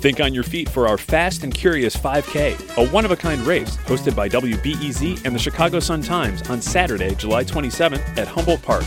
Think 0.00 0.20
on 0.20 0.32
your 0.32 0.44
feet 0.44 0.68
for 0.68 0.86
our 0.88 0.96
Fast 0.96 1.44
and 1.44 1.52
Curious 1.52 1.94
5K, 1.94 2.78
a 2.78 2.88
one 2.90 3.04
of 3.04 3.10
a 3.10 3.16
kind 3.16 3.42
race 3.42 3.76
hosted 3.78 4.16
by 4.16 4.30
WBEZ 4.30 5.26
and 5.26 5.34
the 5.34 5.38
Chicago 5.38 5.78
Sun 5.78 6.00
Times 6.02 6.48
on 6.48 6.62
Saturday, 6.62 7.14
July 7.14 7.44
27th 7.44 8.16
at 8.16 8.26
Humboldt 8.26 8.62
Park. 8.62 8.84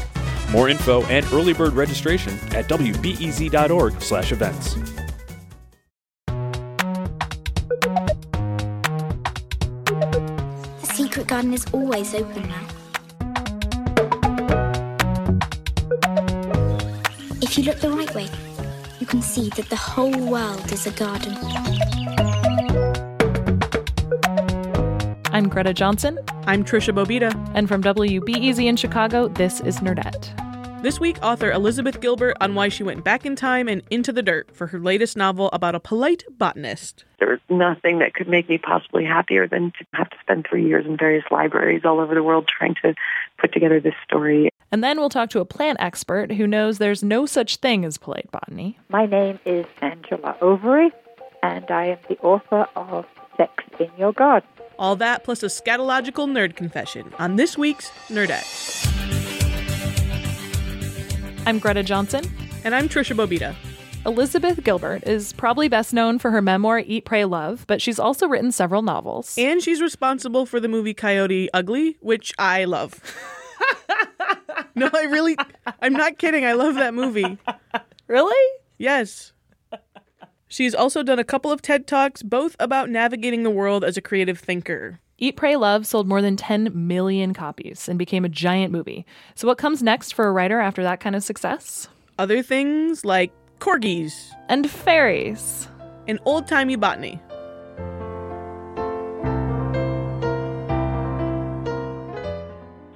More 0.52 0.70
info 0.70 1.04
and 1.06 1.24
early 1.32 1.54
bird 1.54 1.74
registration 1.74 2.34
at 2.56 2.68
wbez.org/events. 2.68 4.76
The 10.82 10.88
secret 10.94 11.28
garden 11.28 11.54
is 11.54 11.68
always 11.72 12.16
open 12.16 12.50
now. 12.50 12.66
If 17.42 17.58
you 17.58 17.64
look 17.66 17.80
the 17.80 17.92
right 17.92 18.14
way, 18.16 18.30
you 19.04 19.08
can 19.08 19.22
see 19.22 19.50
that 19.50 19.68
the 19.70 19.76
whole 19.76 20.18
world 20.30 20.72
is 20.72 20.88
a 20.88 20.92
garden. 20.92 21.36
I'm 25.34 25.50
Greta 25.50 25.74
Johnson. 25.74 26.18
I'm 26.48 26.64
Tricia 26.64 26.96
Bobeda. 26.96 27.34
And 27.54 27.68
from 27.68 27.84
WBEZ 27.84 28.64
in 28.64 28.78
Chicago, 28.78 29.28
this 29.28 29.60
is 29.60 29.80
Nerdette. 29.80 30.43
This 30.84 31.00
week, 31.00 31.18
author 31.24 31.50
Elizabeth 31.50 32.02
Gilbert 32.02 32.36
on 32.42 32.56
why 32.56 32.68
she 32.68 32.84
went 32.84 33.06
back 33.06 33.26
in 33.26 33.38
time 33.38 33.70
and 33.70 33.84
into 33.90 34.12
the 34.12 34.22
dirt 34.22 34.54
for 34.54 34.68
her 34.68 34.80
latest 34.82 35.16
novel 35.16 35.50
about 35.54 35.76
a 35.76 35.80
polite 35.80 36.26
botanist. 36.38 37.06
There 37.20 37.30
was 37.30 37.40
nothing 37.50 38.00
that 38.00 38.14
could 38.16 38.28
make 38.28 38.50
me 38.50 38.58
possibly 38.58 39.06
happier 39.06 39.48
than 39.48 39.72
to 39.80 39.86
have 39.94 40.10
to 40.10 40.18
spend 40.20 40.46
three 40.46 40.68
years 40.68 40.86
in 40.86 40.98
various 40.98 41.24
libraries 41.32 41.84
all 41.86 42.02
over 42.02 42.14
the 42.14 42.22
world 42.22 42.50
trying 42.50 42.76
to 42.82 42.96
put 43.40 43.54
together 43.54 43.80
this 43.80 43.94
story. 44.04 44.50
And 44.74 44.84
then 44.84 45.00
we'll 45.00 45.08
talk 45.08 45.30
to 45.30 45.40
a 45.40 45.46
plant 45.46 45.78
expert 45.80 46.34
who 46.34 46.46
knows 46.46 46.80
there's 46.80 47.02
no 47.02 47.26
such 47.26 47.56
thing 47.56 47.86
as 47.86 47.98
polite 47.98 48.30
botany. 48.30 48.78
My 48.90 49.06
name 49.06 49.40
is 49.46 49.66
Angela 49.82 50.36
Overy, 50.42 50.92
and 51.42 51.72
I 51.72 51.86
am 51.86 52.00
the 52.10 52.18
author 52.18 52.68
of 52.76 53.06
Sex 53.38 53.64
in 53.80 53.90
Your 53.98 54.12
Garden. 54.12 54.50
All 54.78 54.98
that 54.98 55.24
plus 55.24 55.44
a 55.44 55.46
scatological 55.46 56.28
nerd 56.28 56.58
confession 56.58 57.14
on 57.20 57.38
this 57.38 57.58
week's 57.58 57.90
Nerdette. 58.10 58.93
I'm 61.46 61.60
Greta 61.60 61.84
Johnson. 61.84 62.24
And 62.64 62.74
I'm 62.74 62.88
Tricia 62.88 63.18
Bobeda. 63.18 63.54
Elizabeth 64.06 64.64
Gilbert 64.64 65.04
is 65.06 65.34
probably 65.34 65.68
best 65.68 65.94
known 65.94 66.18
for 66.18 66.32
her 66.32 66.42
memoir 66.42 66.80
Eat, 66.80 67.04
Pray, 67.04 67.26
Love, 67.26 67.66
but 67.68 67.82
she's 67.82 68.00
also 68.00 68.28
written 68.28 68.50
several 68.54 68.82
novels. 68.82 69.36
And 69.38 69.62
she's 69.62 69.82
responsible 69.82 70.46
for 70.46 70.62
the 70.62 70.70
movie 70.70 70.94
Coyote 70.94 71.50
Ugly, 71.54 71.98
which 72.00 72.34
I 72.40 72.64
love. 72.64 72.96
no, 74.76 74.90
I 74.94 75.04
really, 75.04 75.36
I'm 75.82 75.94
not 75.94 76.18
kidding. 76.18 76.46
I 76.46 76.54
love 76.54 76.76
that 76.76 76.94
movie. 76.94 77.38
Really? 78.08 78.60
Yes. 78.78 79.34
She's 80.48 80.74
also 80.74 81.04
done 81.04 81.20
a 81.20 81.26
couple 81.26 81.52
of 81.52 81.62
TED 81.62 81.88
Talks, 81.88 82.24
both 82.24 82.56
about 82.58 82.90
navigating 82.90 83.44
the 83.44 83.50
world 83.50 83.84
as 83.84 83.98
a 83.98 84.02
creative 84.02 84.40
thinker. 84.40 85.02
Eat, 85.20 85.36
Pray, 85.36 85.56
Love 85.56 85.86
sold 85.86 86.08
more 86.08 86.22
than 86.22 86.36
10 86.36 86.72
million 86.74 87.34
copies 87.34 87.88
and 87.88 88.00
became 88.00 88.26
a 88.26 88.30
giant 88.30 88.72
movie. 88.72 89.06
So, 89.36 89.48
what 89.48 89.58
comes 89.58 89.84
next 89.84 90.14
for 90.14 90.28
a 90.28 90.32
writer 90.32 90.60
after 90.60 90.82
that 90.84 91.00
kind 91.00 91.16
of 91.16 91.24
success? 91.24 91.88
Other 92.18 92.42
things 92.42 93.06
like 93.06 93.32
corgis, 93.64 94.36
and 94.50 94.70
fairies, 94.70 95.70
and 96.06 96.20
old 96.26 96.48
timey 96.48 96.76
botany. 96.76 97.18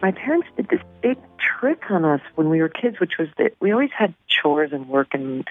My 0.01 0.11
parents 0.11 0.47
did 0.57 0.67
this 0.69 0.81
big 1.01 1.17
trick 1.37 1.89
on 1.89 2.03
us 2.03 2.21
when 2.35 2.49
we 2.49 2.61
were 2.61 2.67
kids, 2.67 2.99
which 2.99 3.13
was 3.17 3.29
that 3.37 3.53
we 3.61 3.71
always 3.71 3.91
had 3.97 4.13
chores 4.27 4.71
and 4.73 4.89
work 4.89 5.13
and 5.13 5.47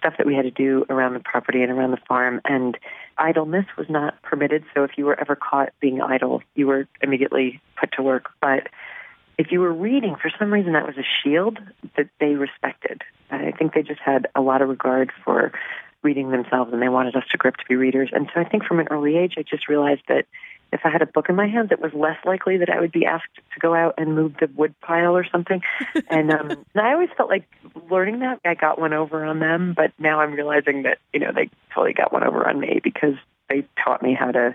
stuff 0.00 0.14
that 0.18 0.26
we 0.26 0.34
had 0.34 0.42
to 0.42 0.50
do 0.50 0.84
around 0.90 1.14
the 1.14 1.20
property 1.20 1.62
and 1.62 1.70
around 1.70 1.92
the 1.92 2.00
farm. 2.08 2.40
And 2.44 2.76
idleness 3.18 3.66
was 3.78 3.86
not 3.88 4.20
permitted. 4.22 4.64
So 4.74 4.82
if 4.82 4.92
you 4.96 5.04
were 5.04 5.18
ever 5.20 5.36
caught 5.36 5.72
being 5.80 6.00
idle, 6.00 6.42
you 6.54 6.66
were 6.66 6.88
immediately 7.02 7.60
put 7.78 7.92
to 7.92 8.02
work. 8.02 8.30
But 8.40 8.68
if 9.38 9.52
you 9.52 9.60
were 9.60 9.72
reading, 9.72 10.16
for 10.20 10.30
some 10.38 10.52
reason, 10.52 10.72
that 10.72 10.86
was 10.86 10.96
a 10.96 11.06
shield 11.22 11.58
that 11.96 12.08
they 12.18 12.34
respected. 12.34 13.02
I 13.30 13.52
think 13.52 13.74
they 13.74 13.82
just 13.82 14.00
had 14.00 14.26
a 14.34 14.40
lot 14.40 14.62
of 14.62 14.68
regard 14.68 15.12
for 15.24 15.52
reading 16.02 16.30
themselves 16.30 16.72
and 16.72 16.80
they 16.80 16.88
wanted 16.88 17.14
us 17.14 17.24
to 17.30 17.38
grow 17.38 17.50
up 17.50 17.56
to 17.56 17.64
be 17.68 17.76
readers. 17.76 18.10
And 18.12 18.28
so 18.34 18.40
I 18.40 18.44
think 18.44 18.64
from 18.64 18.80
an 18.80 18.88
early 18.90 19.16
age, 19.16 19.34
I 19.36 19.42
just 19.42 19.68
realized 19.68 20.02
that 20.08 20.26
if 20.72 20.80
I 20.84 20.90
had 20.90 21.02
a 21.02 21.06
book 21.06 21.28
in 21.28 21.36
my 21.36 21.48
hands, 21.48 21.70
it 21.72 21.80
was 21.80 21.92
less 21.92 22.16
likely 22.24 22.56
that 22.58 22.70
I 22.70 22.80
would 22.80 22.92
be 22.92 23.04
asked 23.04 23.34
to 23.54 23.60
go 23.60 23.74
out 23.74 23.94
and 23.98 24.14
move 24.14 24.34
the 24.38 24.48
wood 24.54 24.74
pile 24.80 25.16
or 25.16 25.24
something. 25.24 25.62
and, 26.10 26.32
um, 26.32 26.50
and 26.50 26.80
I 26.82 26.92
always 26.92 27.08
felt 27.16 27.28
like 27.28 27.48
learning 27.90 28.20
that 28.20 28.40
I 28.44 28.54
got 28.54 28.80
one 28.80 28.92
over 28.92 29.24
on 29.24 29.40
them, 29.40 29.74
but 29.76 29.92
now 29.98 30.20
I'm 30.20 30.32
realizing 30.32 30.82
that 30.84 30.98
you 31.12 31.20
know 31.20 31.32
they 31.32 31.50
totally 31.74 31.92
got 31.92 32.12
one 32.12 32.24
over 32.24 32.48
on 32.48 32.60
me 32.60 32.80
because 32.82 33.14
they 33.48 33.66
taught 33.82 34.02
me 34.02 34.14
how 34.14 34.30
to 34.30 34.54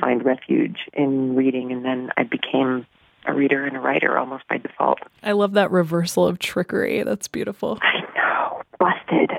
find 0.00 0.24
refuge 0.24 0.88
in 0.92 1.36
reading, 1.36 1.70
and 1.72 1.84
then 1.84 2.10
I 2.16 2.24
became 2.24 2.86
a 3.26 3.32
reader 3.32 3.64
and 3.64 3.76
a 3.76 3.80
writer 3.80 4.18
almost 4.18 4.46
by 4.48 4.58
default. 4.58 4.98
I 5.22 5.32
love 5.32 5.52
that 5.52 5.70
reversal 5.70 6.26
of 6.26 6.38
trickery. 6.38 7.02
That's 7.04 7.28
beautiful. 7.28 7.78
I 7.82 8.00
know, 8.16 8.62
busted. 8.78 9.30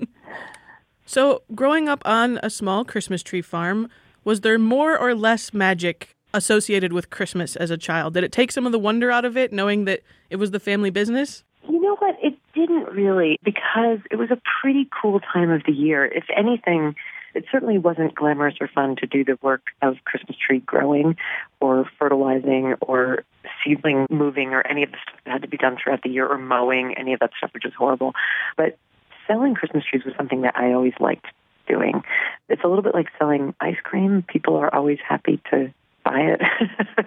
so, 1.06 1.42
growing 1.54 1.88
up 1.88 2.02
on 2.04 2.40
a 2.42 2.50
small 2.50 2.84
Christmas 2.84 3.22
tree 3.22 3.42
farm 3.42 3.88
was 4.24 4.40
there 4.40 4.58
more 4.58 4.98
or 4.98 5.14
less 5.14 5.52
magic 5.52 6.14
associated 6.32 6.92
with 6.92 7.10
Christmas 7.10 7.56
as 7.56 7.70
a 7.70 7.76
child? 7.76 8.14
Did 8.14 8.24
it 8.24 8.32
take 8.32 8.52
some 8.52 8.66
of 8.66 8.72
the 8.72 8.78
wonder 8.78 9.10
out 9.10 9.24
of 9.24 9.36
it, 9.36 9.52
knowing 9.52 9.84
that 9.84 10.00
it 10.28 10.36
was 10.36 10.50
the 10.50 10.60
family 10.60 10.90
business? 10.90 11.44
You 11.68 11.80
know 11.80 11.96
what? 11.96 12.16
It 12.22 12.36
didn't 12.54 12.92
really, 12.92 13.38
because 13.42 13.98
it 14.10 14.16
was 14.16 14.30
a 14.30 14.40
pretty 14.60 14.88
cool 15.00 15.20
time 15.20 15.50
of 15.50 15.62
the 15.66 15.72
year. 15.72 16.04
If 16.04 16.24
anything, 16.36 16.94
it 17.34 17.44
certainly 17.50 17.78
wasn't 17.78 18.14
glamorous 18.14 18.56
or 18.60 18.68
fun 18.68 18.96
to 18.96 19.06
do 19.06 19.24
the 19.24 19.38
work 19.42 19.62
of 19.82 19.96
Christmas 20.04 20.36
tree 20.36 20.60
growing 20.60 21.16
or 21.60 21.88
fertilizing 21.98 22.74
or 22.80 23.24
seedling 23.64 24.06
moving 24.10 24.48
or 24.48 24.66
any 24.66 24.82
of 24.82 24.90
the 24.90 24.98
stuff 25.02 25.20
that 25.24 25.30
had 25.30 25.42
to 25.42 25.48
be 25.48 25.56
done 25.56 25.76
throughout 25.82 26.02
the 26.02 26.10
year 26.10 26.26
or 26.26 26.38
mowing, 26.38 26.94
any 26.96 27.12
of 27.12 27.20
that 27.20 27.30
stuff, 27.38 27.50
which 27.54 27.64
is 27.64 27.72
horrible. 27.76 28.12
But 28.56 28.78
selling 29.26 29.54
Christmas 29.54 29.84
trees 29.84 30.04
was 30.04 30.14
something 30.16 30.42
that 30.42 30.56
I 30.56 30.72
always 30.72 30.94
liked 30.98 31.26
doing. 31.70 32.02
It's 32.48 32.62
a 32.64 32.68
little 32.68 32.82
bit 32.82 32.94
like 32.94 33.06
selling 33.18 33.54
ice 33.60 33.78
cream. 33.82 34.24
People 34.26 34.56
are 34.56 34.74
always 34.74 34.98
happy 35.06 35.40
to 35.50 35.72
buy 36.04 36.20
it. 36.20 36.40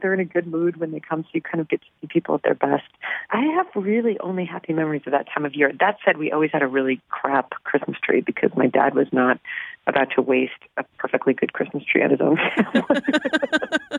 They're 0.00 0.14
in 0.14 0.20
a 0.20 0.24
good 0.24 0.46
mood 0.46 0.76
when 0.76 0.92
they 0.92 1.00
come, 1.00 1.22
so 1.24 1.28
you 1.32 1.42
kind 1.42 1.60
of 1.60 1.68
get 1.68 1.80
to 1.80 1.86
see 2.00 2.06
people 2.08 2.36
at 2.36 2.42
their 2.42 2.54
best. 2.54 2.88
I 3.30 3.42
have 3.56 3.66
really 3.74 4.18
only 4.20 4.44
happy 4.44 4.72
memories 4.72 5.02
of 5.06 5.12
that 5.12 5.26
time 5.32 5.44
of 5.44 5.54
year. 5.54 5.72
That 5.80 5.96
said, 6.04 6.18
we 6.18 6.30
always 6.30 6.50
had 6.52 6.62
a 6.62 6.68
really 6.68 7.00
crap 7.08 7.50
Christmas 7.64 7.98
tree 8.02 8.20
because 8.20 8.50
my 8.56 8.66
dad 8.66 8.94
was 8.94 9.08
not 9.12 9.40
about 9.86 10.08
to 10.14 10.22
waste 10.22 10.52
a 10.76 10.84
perfectly 10.98 11.34
good 11.34 11.52
Christmas 11.52 11.82
tree 11.84 12.02
at 12.02 12.10
his 12.10 12.20
own 12.20 12.36
family. 12.36 13.02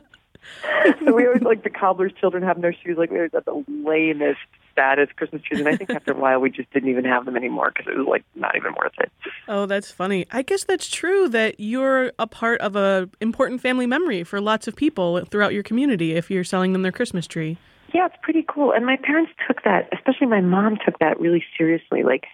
so 1.04 1.14
we 1.14 1.26
always 1.26 1.42
like 1.42 1.62
the 1.62 1.70
cobbler's 1.70 2.12
children 2.20 2.42
having 2.42 2.62
their 2.62 2.74
shoes. 2.74 2.96
Like 2.98 3.10
we 3.10 3.16
always 3.18 3.32
had 3.32 3.44
the 3.44 3.64
lamest 3.68 4.38
saddest 4.74 5.16
Christmas 5.16 5.42
trees. 5.42 5.60
And 5.60 5.68
I 5.68 5.76
think 5.76 5.90
after 5.90 6.12
a 6.12 6.16
while, 6.16 6.40
we 6.40 6.50
just 6.50 6.70
didn't 6.72 6.88
even 6.88 7.04
have 7.04 7.24
them 7.24 7.36
anymore 7.36 7.72
because 7.74 7.92
it 7.92 7.96
was 7.96 8.06
like 8.06 8.24
not 8.34 8.56
even 8.56 8.72
worth 8.74 8.92
it. 8.98 9.10
Oh, 9.48 9.66
that's 9.66 9.90
funny. 9.90 10.26
I 10.30 10.42
guess 10.42 10.64
that's 10.64 10.88
true 10.88 11.28
that 11.28 11.60
you're 11.60 12.12
a 12.18 12.26
part 12.26 12.60
of 12.60 12.76
a 12.76 13.08
important 13.20 13.60
family 13.60 13.86
memory 13.86 14.24
for 14.24 14.40
lots 14.40 14.66
of 14.66 14.76
people 14.76 15.24
throughout 15.24 15.52
your 15.52 15.62
community 15.62 16.12
if 16.12 16.30
you're 16.30 16.44
selling 16.44 16.72
them 16.72 16.82
their 16.82 16.92
Christmas 16.92 17.26
tree. 17.26 17.58
Yeah, 17.92 18.06
it's 18.06 18.16
pretty 18.22 18.44
cool. 18.48 18.72
And 18.72 18.86
my 18.86 18.96
parents 18.96 19.32
took 19.46 19.64
that, 19.64 19.88
especially 19.92 20.28
my 20.28 20.40
mom 20.40 20.78
took 20.84 20.98
that 21.00 21.18
really 21.18 21.44
seriously. 21.58 22.04
Like, 22.04 22.26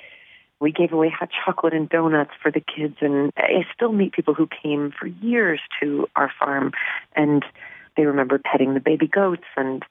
we 0.61 0.73
gave 0.73 0.93
away 0.93 1.11
hot 1.11 1.31
chocolate 1.45 1.75
and 1.75 1.89
donuts 1.89 2.33
for 2.43 2.51
the 2.51 2.61
kids. 2.61 2.97
And 3.01 3.33
I 3.37 3.65
still 3.75 3.93
meet 3.93 4.13
people 4.13 4.35
who 4.35 4.49
came 4.63 4.93
for 4.99 5.07
years 5.07 5.61
to 5.81 6.09
our 6.17 6.31
farm 6.39 6.73
and 7.15 7.45
they 7.97 8.07
remember 8.07 8.39
petting 8.39 8.75
the 8.75 8.81
baby 8.81 9.07
goats 9.07 9.45
and 9.57 9.85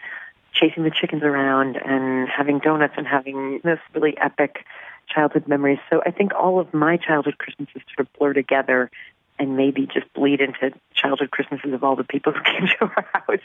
chasing 0.54 0.84
the 0.84 0.92
chickens 0.92 1.24
around 1.24 1.78
and 1.78 2.30
having 2.30 2.60
donuts 2.60 2.94
and 2.98 3.06
having 3.06 3.60
this 3.64 3.80
really 3.94 4.18
epic 4.18 4.66
childhood 5.08 5.48
memories. 5.48 5.80
So 5.90 6.02
I 6.06 6.12
think 6.12 6.34
all 6.34 6.60
of 6.60 6.74
my 6.74 6.98
childhood 6.98 7.38
Christmases 7.38 7.82
sort 7.96 8.08
of 8.08 8.14
blur 8.14 8.34
together 8.34 8.90
and 9.38 9.58
maybe 9.58 9.86
just 9.86 10.12
bleed 10.14 10.40
into 10.40 10.72
childhood 10.94 11.32
Christmases 11.32 11.74
of 11.74 11.84
all 11.84 11.96
the 11.96 12.04
people 12.04 12.32
who 12.32 12.42
came 12.44 12.68
to 12.68 12.84
our 12.84 13.06
house. 13.14 13.42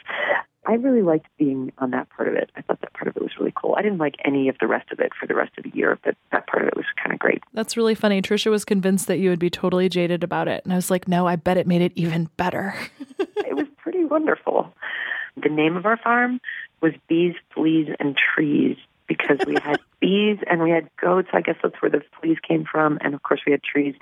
I 0.67 0.75
really 0.75 1.03
liked 1.03 1.27
being 1.39 1.73
on 1.79 1.91
that 1.93 2.09
part 2.11 2.29
of 2.29 2.35
it. 2.35 2.51
I 2.55 2.61
thought 2.61 2.81
that 2.83 2.93
part 2.93 3.09
of 3.09 3.17
it 3.17 3.23
was 3.23 3.33
really 3.39 3.53
cool. 3.55 3.75
I 3.77 3.83
didn't 3.83 3.99
like 3.99 4.17
any 4.25 4.49
of 4.49 4.57
the 4.61 4.67
rest 4.67 4.93
of 4.93 5.01
it 5.01 5.13
for 5.19 5.27
the 5.27 5.35
rest 5.35 5.53
of 5.57 5.65
the 5.65 5.71
year, 5.75 5.99
but 6.05 6.17
that 6.33 6.47
part 6.47 6.63
of 6.63 6.69
it 6.69 6.77
was 6.77 6.85
kind 7.03 7.13
of 7.13 7.19
great. 7.19 7.43
That's 7.55 7.77
really 7.77 7.95
funny. 7.95 8.21
Tricia 8.21 8.51
was 8.51 8.65
convinced 8.65 9.07
that 9.09 9.19
you 9.19 9.31
would 9.31 9.39
be 9.39 9.51
totally 9.51 9.89
jaded 9.89 10.23
about 10.23 10.49
it. 10.49 10.63
And 10.65 10.73
I 10.73 10.77
was 10.77 10.91
like, 10.91 11.09
no, 11.09 11.27
I 11.27 11.37
bet 11.37 11.57
it 11.57 11.67
made 11.67 11.81
it 11.81 11.93
even 11.97 12.29
better. 12.37 12.75
it 13.19 13.57
was 13.57 13.67
wonderful. 14.05 14.73
The 15.37 15.49
name 15.49 15.77
of 15.77 15.87
our 15.87 15.97
farm 15.97 16.41
was 16.81 16.93
Bees, 17.09 17.35
Fleas, 17.55 17.89
and 17.99 18.17
Trees 18.17 18.77
because 19.07 19.39
we 19.47 19.55
had 19.55 19.81
bees 20.01 20.39
and 20.49 20.63
we 20.63 20.71
had 20.71 20.89
goats. 21.01 21.29
I 21.33 21.41
guess 21.41 21.57
that's 21.63 21.81
where 21.81 21.91
the 21.91 22.03
fleas 22.21 22.39
came 22.47 22.65
from. 22.65 22.99
And 23.01 23.15
of 23.15 23.23
course, 23.23 23.41
we 23.47 23.53
had 23.53 23.63
trees. 23.63 23.95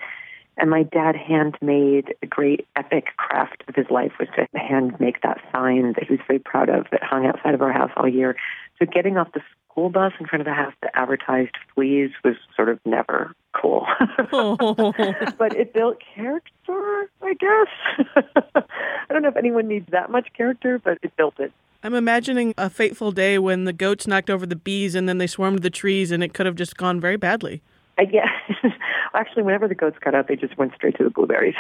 And 0.56 0.70
my 0.70 0.82
dad 0.82 1.14
handmade 1.14 2.16
a 2.20 2.26
great 2.26 2.66
epic 2.74 3.16
craft 3.16 3.62
of 3.68 3.76
his 3.76 3.86
life 3.90 4.12
was 4.18 4.28
to 4.36 4.46
hand 4.58 4.98
make 4.98 5.22
that 5.22 5.40
sign 5.52 5.92
that 5.92 6.04
he 6.04 6.14
was 6.14 6.20
very 6.26 6.40
proud 6.40 6.68
of 6.68 6.86
that 6.90 7.02
hung 7.02 7.26
outside 7.26 7.54
of 7.54 7.62
our 7.62 7.72
house 7.72 7.92
all 7.96 8.08
year. 8.08 8.36
So 8.78 8.86
getting 8.86 9.16
off 9.16 9.32
the 9.32 9.40
school 9.78 9.90
bus 9.90 10.12
in 10.19 10.26
front 10.26 10.40
of 10.40 10.44
the 10.44 10.52
house 10.52 10.72
that 10.82 10.90
advertised 10.94 11.54
fleas 11.75 12.10
was 12.25 12.34
sort 12.56 12.69
of 12.69 12.80
never 12.84 13.32
cool. 13.60 13.86
Oh. 14.32 14.92
but 15.38 15.54
it 15.56 15.72
built 15.72 15.98
character, 16.14 17.10
I 17.22 17.34
guess. 17.34 18.16
I 18.56 19.12
don't 19.12 19.22
know 19.22 19.28
if 19.28 19.36
anyone 19.36 19.69
needs 19.69 19.86
that 19.92 20.10
much 20.10 20.28
character, 20.36 20.80
but 20.82 20.98
it 21.02 21.16
built 21.16 21.38
it. 21.38 21.52
I'm 21.84 21.94
imagining 21.94 22.54
a 22.58 22.69
fateful 22.69 23.12
day 23.12 23.38
when 23.38 23.64
the 23.64 23.72
goats 23.72 24.08
knocked 24.08 24.30
over 24.30 24.46
the 24.46 24.56
bees 24.56 24.96
and 24.96 25.08
then 25.08 25.19
they 25.19 25.28
swarmed 25.28 25.62
the 25.62 25.70
trees 25.70 26.10
and 26.10 26.24
it 26.24 26.34
could 26.34 26.46
have 26.46 26.56
just 26.56 26.76
gone 26.76 27.00
very 27.00 27.16
badly. 27.16 27.62
I 27.98 28.04
guess. 28.04 28.28
Actually, 29.19 29.43
whenever 29.43 29.67
the 29.67 29.75
goats 29.75 29.97
got 30.00 30.15
out, 30.15 30.29
they 30.29 30.37
just 30.37 30.56
went 30.56 30.73
straight 30.76 30.97
to 30.97 31.03
the 31.03 31.11
blueberries. 31.11 31.56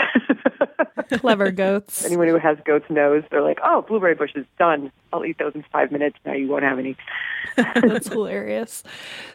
Clever 1.14 1.50
goats. 1.50 2.04
Anyone 2.04 2.28
who 2.28 2.38
has 2.38 2.56
goats 2.64 2.84
knows 2.88 3.24
they're 3.32 3.42
like, 3.42 3.58
oh, 3.64 3.82
blueberry 3.82 4.14
bushes, 4.14 4.46
done. 4.60 4.92
I'll 5.12 5.24
eat 5.24 5.38
those 5.38 5.56
in 5.56 5.64
five 5.72 5.90
minutes. 5.90 6.16
Now 6.24 6.34
you 6.34 6.46
won't 6.46 6.62
have 6.62 6.78
any. 6.78 6.96
That's 7.56 8.06
hilarious. 8.06 8.84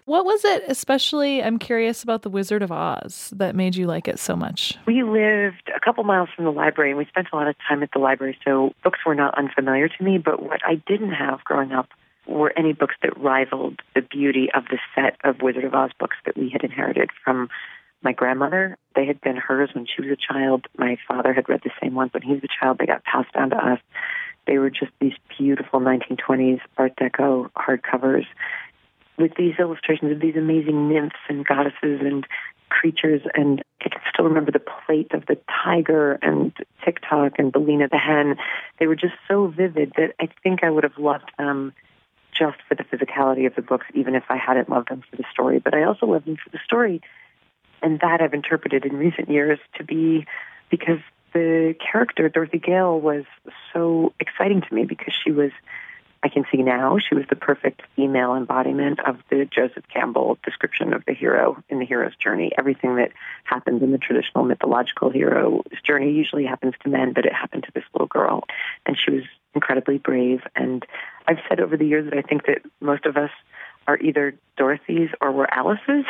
What 0.06 0.24
was 0.24 0.46
it, 0.46 0.64
especially? 0.70 1.44
I'm 1.44 1.60
curious 1.60 2.02
about 2.02 2.22
The 2.22 2.30
Wizard 2.30 2.62
of 2.62 2.72
Oz 2.72 3.34
that 3.36 3.58
made 3.58 3.76
you 3.76 3.88
like 3.88 4.08
it 4.08 4.20
so 4.20 4.38
much. 4.38 4.78
We 4.88 5.04
lived 5.04 5.70
a 5.76 5.82
couple 5.82 6.06
miles 6.06 6.30
from 6.34 6.46
the 6.46 6.52
library 6.52 6.92
and 6.92 6.98
we 6.98 7.06
spent 7.08 7.28
a 7.34 7.36
lot 7.36 7.50
of 7.50 7.56
time 7.68 7.84
at 7.84 7.90
the 7.92 8.00
library, 8.00 8.38
so 8.46 8.72
books 8.86 9.00
were 9.06 9.16
not 9.16 9.38
unfamiliar 9.38 9.90
to 9.90 10.04
me. 10.04 10.18
But 10.18 10.42
what 10.42 10.62
I 10.66 10.76
didn't 10.88 11.12
have 11.12 11.44
growing 11.44 11.74
up 11.74 11.90
were 12.26 12.54
any 12.56 12.72
books 12.72 12.96
that 13.02 13.20
rivaled 13.20 13.82
the 13.96 14.02
beauty 14.02 14.48
of 14.56 14.64
the 14.70 14.80
set 14.96 15.18
of 15.26 15.42
Wizard 15.42 15.66
of 15.66 15.74
Oz 15.74 15.92
books 16.00 16.16
that 16.26 16.38
we 16.38 16.50
had 16.50 16.64
inherited 16.64 17.10
from 17.26 17.50
my 18.04 18.14
grandmother. 18.14 18.78
They 18.96 19.06
had 19.06 19.22
been 19.22 19.38
hers 19.38 19.70
when 19.74 19.86
she 19.86 20.02
was 20.02 20.12
a 20.12 20.34
child. 20.34 20.66
My 20.78 20.98
father 21.08 21.34
had 21.34 21.50
read 21.50 21.62
the 21.64 21.72
same 21.82 21.96
ones 21.96 22.14
when 22.14 22.24
he 22.24 22.34
was 22.34 22.44
a 22.44 22.48
child. 22.60 22.78
They 22.78 22.86
got 22.86 23.04
passed 23.04 23.34
down 23.34 23.52
to 23.52 23.58
us. 23.58 23.80
They 24.46 24.58
were 24.58 24.70
just 24.70 24.92
these 25.00 25.14
beautiful 25.38 25.80
1920s 25.80 26.60
Art 26.78 26.96
Deco 26.98 27.50
hardcovers 27.52 28.26
with 29.18 29.32
these 29.38 29.54
illustrations 29.60 30.12
of 30.12 30.20
these 30.20 30.36
amazing 30.36 30.90
nymphs 30.90 31.16
and 31.30 31.46
goddesses 31.46 32.02
and 32.02 32.26
creatures. 32.70 33.22
And 33.34 33.64
I 33.82 33.90
can 33.90 34.02
still 34.12 34.26
remember 34.26 34.52
the 34.52 34.60
plate 34.60 35.14
of 35.14 35.26
the 35.28 35.38
tiger 35.64 36.14
and 36.22 36.52
Tik-Tok 36.84 37.34
and 37.38 37.52
Billina 37.52 37.88
the 37.90 37.98
hen. 37.98 38.38
They 38.80 38.88
were 38.88 38.96
just 38.96 39.14
so 39.28 39.48
vivid 39.48 39.94
that 39.98 40.14
I 40.20 40.28
think 40.42 40.64
I 40.64 40.70
would 40.70 40.84
have 40.84 40.98
loved 40.98 41.32
them 41.38 41.74
just 42.34 42.58
for 42.68 42.76
the 42.76 42.84
physicality 42.84 43.46
of 43.46 43.56
the 43.56 43.62
books, 43.62 43.86
even 43.94 44.16
if 44.16 44.24
I 44.30 44.38
hadn't 44.38 44.70
loved 44.70 44.90
them 44.90 45.04
for 45.10 45.16
the 45.16 45.24
story. 45.32 45.60
But 45.60 45.76
I 45.76 45.84
also 45.84 46.08
loved 46.08 46.26
them 46.26 46.38
for 46.44 46.50
the 46.50 46.60
story. 46.66 47.02
And 47.84 48.00
that 48.00 48.22
I've 48.22 48.34
interpreted 48.34 48.86
in 48.86 48.96
recent 48.96 49.30
years 49.30 49.60
to 49.78 49.84
be 49.84 50.26
because 50.70 51.00
the 51.34 51.76
character, 51.92 52.30
Dorothy 52.30 52.60
Gale, 52.60 53.00
was 53.00 53.26
so 53.74 54.14
exciting 54.20 54.62
to 54.62 54.74
me 54.74 54.86
because 54.86 55.14
she 55.24 55.32
was, 55.32 55.52
I 56.24 56.30
can 56.30 56.46
see 56.52 56.62
now, 56.62 56.98
she 57.00 57.16
was 57.16 57.26
the 57.30 57.36
perfect 57.36 57.82
female 57.96 58.36
embodiment 58.36 59.00
of 59.06 59.18
the 59.30 59.46
Joseph 59.46 59.84
Campbell 59.94 60.38
description 60.46 60.94
of 60.94 61.04
the 61.06 61.14
hero 61.14 61.62
in 61.70 61.80
the 61.80 61.86
hero's 61.86 62.16
journey. 62.16 62.52
Everything 62.58 62.96
that 62.96 63.12
happens 63.44 63.84
in 63.84 63.92
the 63.92 63.98
traditional 63.98 64.46
mythological 64.46 65.10
hero's 65.10 65.64
journey 65.86 66.12
usually 66.12 66.46
happens 66.46 66.76
to 66.84 66.90
men, 66.90 67.14
but 67.14 67.26
it 67.26 67.34
happened 67.34 67.64
to 67.64 67.72
this 67.74 67.84
little 67.94 68.08
girl. 68.08 68.44
And 68.86 68.98
she 68.98 69.12
was 69.12 69.24
incredibly 69.54 69.98
brave. 69.98 70.42
And 70.56 70.86
I've 71.28 71.40
said 71.50 71.60
over 71.60 71.76
the 71.76 71.86
years 71.86 72.10
that 72.10 72.18
I 72.18 72.22
think 72.22 72.46
that 72.46 72.62
most 72.80 73.06
of 73.06 73.18
us 73.18 73.32
are 73.88 73.98
either 73.98 74.36
Dorothy's 74.58 75.10
or 75.22 75.32
we're 75.32 75.48
Alice's. 75.52 76.06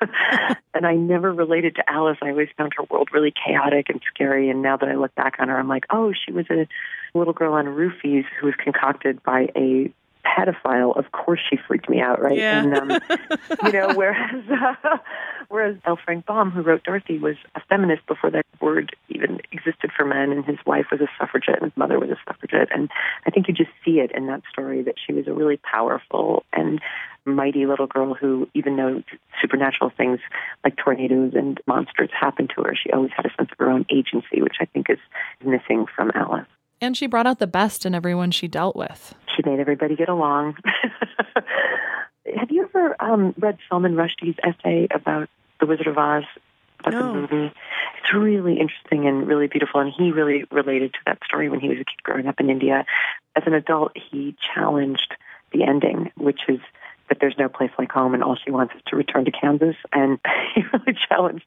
and 0.74 0.86
I 0.86 0.94
never 0.94 1.32
related 1.32 1.76
to 1.76 1.90
Alice. 1.90 2.18
I 2.22 2.30
always 2.30 2.48
found 2.56 2.72
her 2.76 2.84
world 2.84 3.08
really 3.12 3.32
chaotic 3.32 3.88
and 3.88 4.00
scary. 4.12 4.50
And 4.50 4.62
now 4.62 4.76
that 4.76 4.88
I 4.88 4.94
look 4.94 5.14
back 5.14 5.36
on 5.38 5.48
her, 5.48 5.58
I'm 5.58 5.68
like, 5.68 5.86
oh, 5.90 6.12
she 6.12 6.32
was 6.32 6.46
a 6.50 6.66
little 7.14 7.32
girl 7.32 7.54
on 7.54 7.66
roofies 7.66 8.24
who 8.38 8.46
was 8.46 8.54
concocted 8.56 9.22
by 9.22 9.48
a 9.56 9.92
pedophile, 10.24 10.96
of 10.96 11.12
course 11.12 11.40
she 11.48 11.56
freaked 11.56 11.88
me 11.88 12.00
out, 12.00 12.20
right? 12.20 12.36
Yeah. 12.36 12.62
And 12.62 12.76
um, 12.76 12.90
you 13.64 13.72
know, 13.72 13.94
whereas 13.94 14.44
uh, 14.50 14.98
whereas 15.48 15.76
L. 15.84 15.98
Frank 16.04 16.26
Baum, 16.26 16.50
who 16.50 16.62
wrote 16.62 16.84
Dorothy, 16.84 17.18
was 17.18 17.36
a 17.54 17.60
feminist 17.68 18.06
before 18.06 18.30
that 18.30 18.46
word 18.60 18.94
even 19.08 19.40
existed 19.52 19.90
for 19.96 20.04
men, 20.04 20.32
and 20.32 20.44
his 20.44 20.58
wife 20.66 20.86
was 20.90 21.00
a 21.00 21.08
suffragette, 21.18 21.62
and 21.62 21.70
his 21.70 21.76
mother 21.76 21.98
was 21.98 22.10
a 22.10 22.16
suffragette, 22.26 22.68
and 22.74 22.90
I 23.26 23.30
think 23.30 23.48
you 23.48 23.54
just 23.54 23.70
see 23.84 24.00
it 24.00 24.12
in 24.14 24.26
that 24.26 24.42
story 24.50 24.82
that 24.82 24.94
she 25.04 25.12
was 25.12 25.26
a 25.26 25.32
really 25.32 25.58
powerful 25.58 26.44
and 26.52 26.80
mighty 27.24 27.66
little 27.66 27.86
girl 27.86 28.14
who, 28.14 28.48
even 28.54 28.76
though 28.76 29.02
supernatural 29.40 29.92
things 29.96 30.20
like 30.64 30.76
tornadoes 30.76 31.32
and 31.34 31.60
monsters 31.66 32.10
happened 32.18 32.50
to 32.56 32.62
her, 32.62 32.74
she 32.74 32.90
always 32.90 33.10
had 33.14 33.26
a 33.26 33.30
sense 33.36 33.50
of 33.52 33.58
her 33.58 33.70
own 33.70 33.84
agency, 33.90 34.40
which 34.40 34.56
I 34.60 34.64
think 34.64 34.88
is 34.88 34.98
missing 35.44 35.86
from 35.94 36.10
Alice. 36.14 36.46
And 36.80 36.96
she 36.96 37.06
brought 37.06 37.26
out 37.26 37.38
the 37.38 37.46
best 37.46 37.84
in 37.84 37.94
everyone 37.94 38.30
she 38.30 38.48
dealt 38.48 38.74
with. 38.74 39.14
She 39.36 39.42
made 39.48 39.60
everybody 39.60 39.96
get 39.96 40.08
along. 40.08 40.56
Have 42.38 42.50
you 42.50 42.64
ever 42.64 42.96
um, 43.00 43.34
read 43.38 43.58
Salman 43.68 43.94
Rushdie's 43.96 44.36
essay 44.42 44.86
about 44.94 45.28
The 45.58 45.66
Wizard 45.66 45.86
of 45.88 45.98
Oz, 45.98 46.24
about 46.80 46.92
No. 46.92 47.12
the 47.12 47.20
movie? 47.20 47.52
It's 48.02 48.14
really 48.14 48.58
interesting 48.58 49.06
and 49.06 49.26
really 49.26 49.46
beautiful, 49.46 49.80
and 49.80 49.92
he 49.96 50.10
really 50.12 50.44
related 50.50 50.92
to 50.94 50.98
that 51.06 51.18
story 51.24 51.48
when 51.48 51.60
he 51.60 51.68
was 51.68 51.76
a 51.78 51.84
kid 51.84 52.02
growing 52.02 52.26
up 52.26 52.40
in 52.40 52.48
India. 52.48 52.84
As 53.36 53.42
an 53.46 53.52
adult, 53.54 53.92
he 53.94 54.34
challenged 54.54 55.14
the 55.52 55.64
ending, 55.64 56.10
which 56.16 56.40
is 56.48 56.60
that 57.08 57.18
there's 57.20 57.34
no 57.38 57.48
place 57.48 57.70
like 57.78 57.90
home, 57.90 58.14
and 58.14 58.22
all 58.22 58.36
she 58.42 58.50
wants 58.50 58.74
is 58.74 58.82
to 58.86 58.96
return 58.96 59.24
to 59.24 59.30
Kansas. 59.32 59.76
And 59.92 60.18
he 60.54 60.62
really 60.72 60.98
challenged 61.08 61.44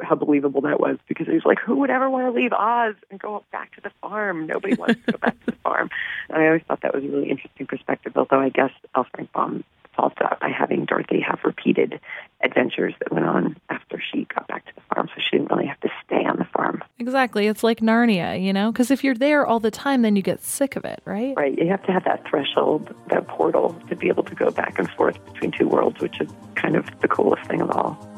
how 0.00 0.14
believable 0.14 0.62
that 0.62 0.80
was 0.80 0.98
because 1.08 1.26
he 1.26 1.34
was 1.34 1.44
like, 1.44 1.58
who 1.58 1.76
would 1.76 1.90
ever 1.90 2.08
want 2.08 2.26
to 2.26 2.32
leave 2.32 2.52
Oz 2.52 2.94
and 3.10 3.20
go 3.20 3.44
back 3.52 3.74
to 3.76 3.80
the 3.80 3.90
farm? 4.00 4.46
Nobody 4.46 4.74
wants 4.74 5.00
to 5.06 5.12
go 5.12 5.18
back 5.18 5.38
to 5.40 5.46
the 5.46 5.56
farm. 5.62 5.90
And 6.28 6.42
I 6.42 6.46
always 6.46 6.62
thought 6.66 6.80
that 6.80 6.94
was 6.94 7.04
a 7.04 7.08
really 7.08 7.28
interesting 7.28 7.66
perspective, 7.66 8.12
although 8.16 8.40
I 8.40 8.48
guess 8.48 8.70
L. 8.94 9.06
Frank 9.12 9.32
Baum 9.32 9.64
solved 9.96 10.16
that 10.20 10.40
by 10.40 10.48
having 10.48 10.84
Dorothy 10.84 11.20
have 11.20 11.40
repeated 11.44 12.00
adventures 12.42 12.94
that 13.00 13.12
went 13.12 13.26
on 13.26 13.56
after 13.68 14.00
she 14.00 14.26
got 14.34 14.48
back 14.48 14.64
to 14.66 14.74
the 14.74 14.80
farm, 14.94 15.08
so 15.08 15.20
she 15.20 15.36
didn't 15.36 15.50
really 15.50 15.66
have 15.66 15.80
to 15.80 15.90
stay 16.04 16.24
on 16.24 16.38
the 16.38 16.46
farm. 16.46 16.82
Exactly. 16.98 17.46
It's 17.46 17.62
like 17.62 17.80
Narnia, 17.80 18.42
you 18.42 18.52
know? 18.52 18.72
Because 18.72 18.90
if 18.90 19.04
you're 19.04 19.14
there 19.14 19.46
all 19.46 19.60
the 19.60 19.70
time, 19.70 20.02
then 20.02 20.16
you 20.16 20.22
get 20.22 20.42
sick 20.42 20.76
of 20.76 20.84
it, 20.84 21.02
right? 21.04 21.34
Right, 21.36 21.56
you 21.58 21.68
have 21.68 21.84
to 21.84 21.92
have 21.92 22.04
that 22.04 22.26
threshold, 22.26 22.94
that 23.08 23.26
portal, 23.28 23.78
to 23.88 23.96
be 23.96 24.08
able 24.08 24.24
to 24.24 24.34
go 24.34 24.50
back 24.50 24.78
and 24.78 24.90
forth 24.92 25.22
between 25.32 25.50
two 25.50 25.68
worlds, 25.68 26.00
which 26.00 26.20
is 26.20 26.30
kind 26.54 26.76
of 26.76 26.86
the 27.00 27.08
coolest 27.08 27.44
thing 27.48 27.60
of 27.60 27.70
all. 27.70 28.11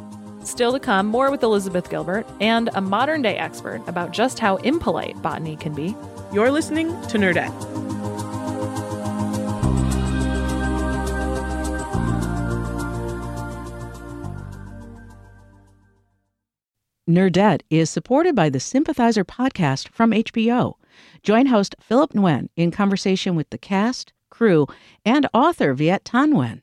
Still 0.45 0.73
to 0.73 0.79
come, 0.79 1.07
more 1.07 1.31
with 1.31 1.43
Elizabeth 1.43 1.89
Gilbert 1.91 2.27
and 2.41 2.69
a 2.75 2.81
modern 2.81 3.23
day 3.23 3.37
expert 3.37 3.83
about 3.87 4.13
just 4.13 4.39
how 4.39 4.57
impolite 4.57 5.21
botany 5.23 5.57
can 5.57 5.75
be. 5.75 5.97
You're 6.33 6.51
listening 6.51 6.89
to 7.09 7.19
Nerdette. 7.19 7.53
Nerdette 17.09 17.61
is 17.71 17.91
supported 17.91 18.35
by 18.35 18.49
the 18.49 18.59
Sympathizer 18.59 19.25
podcast 19.25 19.89
from 19.89 20.13
HBO. 20.13 20.75
Join 21.23 21.47
host 21.47 21.75
Philip 21.81 22.13
Nguyen 22.13 22.49
in 22.57 22.71
conversation 22.71 23.35
with 23.35 23.51
the 23.51 23.59
cast, 23.59 24.13
crew, 24.31 24.67
and 25.05 25.29
author 25.33 25.75
Viet 25.75 26.05
Thanh 26.05 26.33
Nguyen 26.33 26.63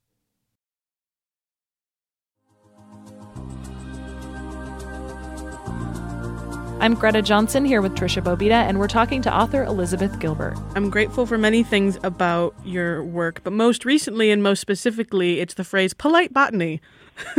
I'm 6.81 6.95
Greta 6.95 7.21
Johnson 7.21 7.63
here 7.63 7.79
with 7.79 7.93
Tricia 7.93 8.23
Bobeda, 8.23 8.53
and 8.53 8.79
we're 8.79 8.87
talking 8.87 9.21
to 9.21 9.31
author 9.31 9.63
Elizabeth 9.63 10.17
Gilbert. 10.17 10.57
I'm 10.75 10.89
grateful 10.89 11.27
for 11.27 11.37
many 11.37 11.61
things 11.61 11.99
about 12.01 12.55
your 12.65 13.03
work, 13.03 13.43
but 13.43 13.53
most 13.53 13.85
recently 13.85 14.31
and 14.31 14.41
most 14.41 14.61
specifically, 14.61 15.41
it's 15.41 15.53
the 15.53 15.63
phrase 15.63 15.93
polite 15.93 16.33
botany. 16.33 16.81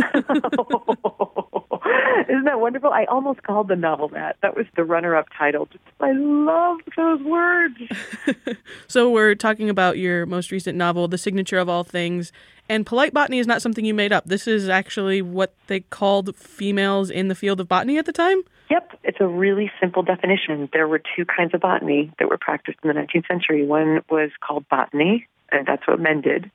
Isn't 2.29 2.45
that 2.45 2.61
wonderful? 2.61 2.93
I 2.93 3.05
almost 3.07 3.43
called 3.43 3.67
the 3.67 3.75
novel 3.75 4.07
that. 4.11 4.37
That 4.43 4.57
was 4.57 4.67
the 4.77 4.85
runner-up 4.85 5.27
title. 5.37 5.67
Just, 5.67 5.83
I 5.99 6.13
love 6.13 6.79
those 6.97 7.21
words. 7.23 7.75
So 8.87 9.11
we're 9.11 9.35
talking 9.35 9.71
about 9.71 9.97
your 9.99 10.27
most 10.27 10.53
recent 10.53 10.77
novel, 10.77 11.09
The 11.09 11.17
Signature 11.19 11.59
of 11.59 11.69
All 11.69 11.83
Things. 11.83 12.31
And 12.69 12.87
polite 12.87 13.13
botany 13.15 13.39
is 13.39 13.47
not 13.47 13.63
something 13.63 13.85
you 13.85 13.95
made 13.95 14.13
up. 14.13 14.27
This 14.27 14.47
is 14.47 14.69
actually 14.69 15.23
what 15.23 15.55
they 15.67 15.81
called 15.81 16.37
females 16.37 17.11
in 17.11 17.29
the 17.29 17.35
field 17.35 17.59
of 17.59 17.69
botany 17.69 17.99
at 17.99 18.05
the 18.05 18.13
time. 18.13 18.43
Yep, 18.73 19.01
it's 19.05 19.19
a 19.21 19.27
really 19.27 19.71
simple 19.79 20.03
definition. 20.03 20.67
There 20.73 20.89
were 20.89 20.99
two 20.99 21.27
kinds 21.27 21.53
of 21.53 21.61
botany 21.61 22.11
that 22.19 22.31
were 22.31 22.39
practiced 22.39 22.79
in 22.83 22.89
the 22.89 22.95
19th 22.95 23.29
century. 23.29 23.67
One 23.67 24.01
was 24.09 24.31
called 24.41 24.67
botany, 24.71 25.29
and 25.51 25.67
that's 25.67 25.87
what 25.87 26.01
men 26.01 26.23
did, 26.23 26.51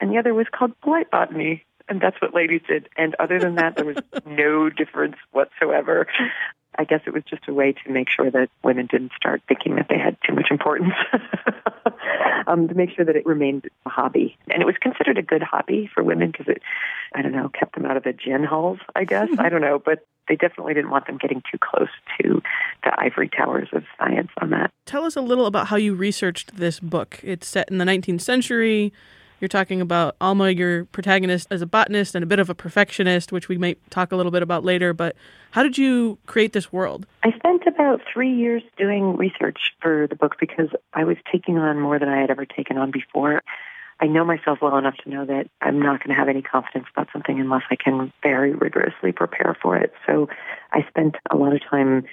and 0.00 0.10
the 0.10 0.18
other 0.18 0.34
was 0.34 0.48
called 0.50 0.72
polite 0.80 1.12
botany, 1.12 1.64
and 1.88 2.00
that's 2.00 2.20
what 2.20 2.34
ladies 2.34 2.62
did. 2.66 2.88
And 2.96 3.14
other 3.20 3.38
than 3.38 3.54
that, 3.54 3.76
there 3.76 3.84
was 3.84 3.98
no 4.26 4.68
difference 4.68 5.14
whatsoever. 5.30 6.08
I 6.78 6.84
guess 6.84 7.00
it 7.06 7.12
was 7.12 7.24
just 7.28 7.48
a 7.48 7.54
way 7.54 7.72
to 7.72 7.90
make 7.90 8.08
sure 8.08 8.30
that 8.30 8.48
women 8.62 8.86
didn't 8.86 9.12
start 9.16 9.42
thinking 9.48 9.76
that 9.76 9.86
they 9.88 9.98
had 9.98 10.16
too 10.26 10.34
much 10.34 10.48
importance. 10.50 10.94
um, 12.46 12.68
to 12.68 12.74
make 12.74 12.90
sure 12.90 13.04
that 13.04 13.16
it 13.16 13.26
remained 13.26 13.68
a 13.86 13.88
hobby. 13.88 14.36
And 14.48 14.62
it 14.62 14.66
was 14.66 14.76
considered 14.80 15.18
a 15.18 15.22
good 15.22 15.42
hobby 15.42 15.90
for 15.92 16.02
women 16.02 16.30
because 16.30 16.48
it, 16.48 16.62
I 17.14 17.22
don't 17.22 17.32
know, 17.32 17.48
kept 17.48 17.74
them 17.74 17.86
out 17.86 17.96
of 17.96 18.04
the 18.04 18.12
gin 18.12 18.44
halls, 18.44 18.78
I 18.94 19.04
guess. 19.04 19.28
I 19.38 19.48
don't 19.48 19.60
know. 19.60 19.78
But 19.78 20.06
they 20.28 20.36
definitely 20.36 20.74
didn't 20.74 20.90
want 20.90 21.06
them 21.06 21.18
getting 21.18 21.42
too 21.50 21.58
close 21.58 21.88
to 22.20 22.42
the 22.84 22.92
ivory 22.98 23.28
towers 23.28 23.68
of 23.72 23.82
science 23.98 24.30
on 24.40 24.50
that. 24.50 24.70
Tell 24.86 25.04
us 25.04 25.16
a 25.16 25.20
little 25.20 25.46
about 25.46 25.68
how 25.68 25.76
you 25.76 25.94
researched 25.94 26.56
this 26.56 26.80
book. 26.80 27.20
It's 27.22 27.46
set 27.46 27.70
in 27.70 27.78
the 27.78 27.84
19th 27.84 28.20
century. 28.20 28.92
You're 29.40 29.48
talking 29.48 29.80
about 29.80 30.16
Alma, 30.20 30.50
your 30.50 30.84
protagonist, 30.86 31.48
as 31.50 31.62
a 31.62 31.66
botanist 31.66 32.14
and 32.14 32.22
a 32.22 32.26
bit 32.26 32.38
of 32.38 32.50
a 32.50 32.54
perfectionist, 32.54 33.32
which 33.32 33.48
we 33.48 33.56
might 33.56 33.78
talk 33.90 34.12
a 34.12 34.16
little 34.16 34.30
bit 34.30 34.42
about 34.42 34.64
later. 34.64 34.92
But 34.92 35.16
how 35.52 35.62
did 35.62 35.78
you 35.78 36.18
create 36.26 36.52
this 36.52 36.70
world? 36.70 37.06
I 37.24 37.32
spent 37.32 37.62
about 37.66 38.02
three 38.12 38.34
years 38.34 38.62
doing 38.76 39.16
research 39.16 39.72
for 39.80 40.06
the 40.06 40.14
book 40.14 40.36
because 40.38 40.68
I 40.92 41.04
was 41.04 41.16
taking 41.32 41.56
on 41.56 41.80
more 41.80 41.98
than 41.98 42.10
I 42.10 42.20
had 42.20 42.30
ever 42.30 42.44
taken 42.44 42.76
on 42.76 42.90
before. 42.90 43.42
I 43.98 44.06
know 44.06 44.24
myself 44.24 44.58
well 44.60 44.76
enough 44.76 44.96
to 45.04 45.10
know 45.10 45.24
that 45.24 45.48
I'm 45.60 45.80
not 45.80 46.00
going 46.00 46.14
to 46.14 46.18
have 46.18 46.28
any 46.28 46.42
confidence 46.42 46.86
about 46.92 47.08
something 47.12 47.40
unless 47.40 47.62
I 47.70 47.76
can 47.76 48.12
very 48.22 48.54
rigorously 48.54 49.12
prepare 49.12 49.56
for 49.60 49.76
it. 49.76 49.92
So 50.06 50.28
I 50.72 50.86
spent 50.88 51.16
a 51.30 51.36
lot 51.36 51.54
of 51.54 51.62
time 51.62 52.04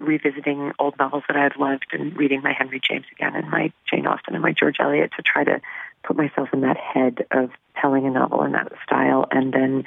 revisiting 0.00 0.72
old 0.78 0.96
novels 0.98 1.24
that 1.28 1.36
I 1.36 1.42
had 1.42 1.56
loved 1.56 1.86
and 1.92 2.16
reading 2.16 2.42
my 2.42 2.52
Henry 2.52 2.80
James 2.80 3.06
again 3.12 3.34
and 3.34 3.50
my 3.50 3.72
Jane 3.90 4.06
Austen 4.06 4.34
and 4.34 4.42
my 4.42 4.52
George 4.52 4.76
Eliot 4.78 5.12
to 5.16 5.22
try 5.22 5.44
to 5.44 5.60
put 6.02 6.16
myself 6.16 6.48
in 6.52 6.62
that 6.62 6.76
head 6.76 7.26
of 7.30 7.50
telling 7.80 8.06
a 8.06 8.10
novel 8.10 8.42
in 8.42 8.52
that 8.52 8.72
style 8.84 9.26
and 9.30 9.52
then 9.52 9.84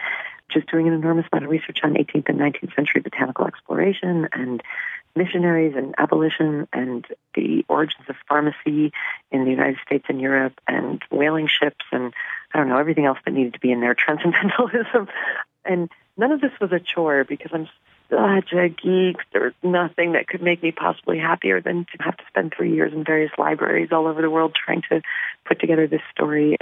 just 0.51 0.69
doing 0.69 0.87
an 0.87 0.93
enormous 0.93 1.25
amount 1.31 1.45
of 1.45 1.51
research 1.51 1.79
on 1.83 1.93
18th 1.93 2.29
and 2.29 2.39
19th 2.39 2.75
century 2.75 3.01
botanical 3.01 3.45
exploration 3.47 4.27
and 4.33 4.61
missionaries 5.15 5.75
and 5.75 5.93
abolition 5.97 6.67
and 6.73 7.05
the 7.35 7.65
origins 7.67 8.03
of 8.07 8.15
pharmacy 8.27 8.91
in 9.31 9.45
the 9.45 9.51
United 9.51 9.77
States 9.85 10.05
and 10.09 10.21
Europe 10.21 10.53
and 10.67 11.01
whaling 11.11 11.47
ships 11.47 11.85
and 11.91 12.13
I 12.53 12.57
don't 12.57 12.69
know, 12.69 12.77
everything 12.77 13.05
else 13.05 13.19
that 13.25 13.33
needed 13.33 13.53
to 13.53 13.59
be 13.59 13.71
in 13.71 13.79
there, 13.79 13.93
transcendentalism. 13.97 15.07
And 15.63 15.89
none 16.17 16.31
of 16.31 16.41
this 16.41 16.51
was 16.59 16.71
a 16.71 16.79
chore 16.79 17.23
because 17.23 17.51
I'm 17.53 17.69
such 18.11 18.53
a 18.53 18.69
geek. 18.69 19.17
There's 19.33 19.53
nothing 19.63 20.13
that 20.13 20.27
could 20.27 20.41
make 20.41 20.61
me 20.61 20.71
possibly 20.71 21.17
happier 21.17 21.61
than 21.61 21.85
to 21.85 22.03
have 22.03 22.17
to 22.17 22.23
spend 22.27 22.53
three 22.55 22.75
years 22.75 22.93
in 22.93 23.03
various 23.03 23.31
libraries 23.37 23.89
all 23.91 24.07
over 24.07 24.21
the 24.21 24.29
world 24.29 24.53
trying 24.53 24.83
to 24.89 25.01
put 25.47 25.59
together 25.59 25.87
this 25.87 26.01
story. 26.11 26.57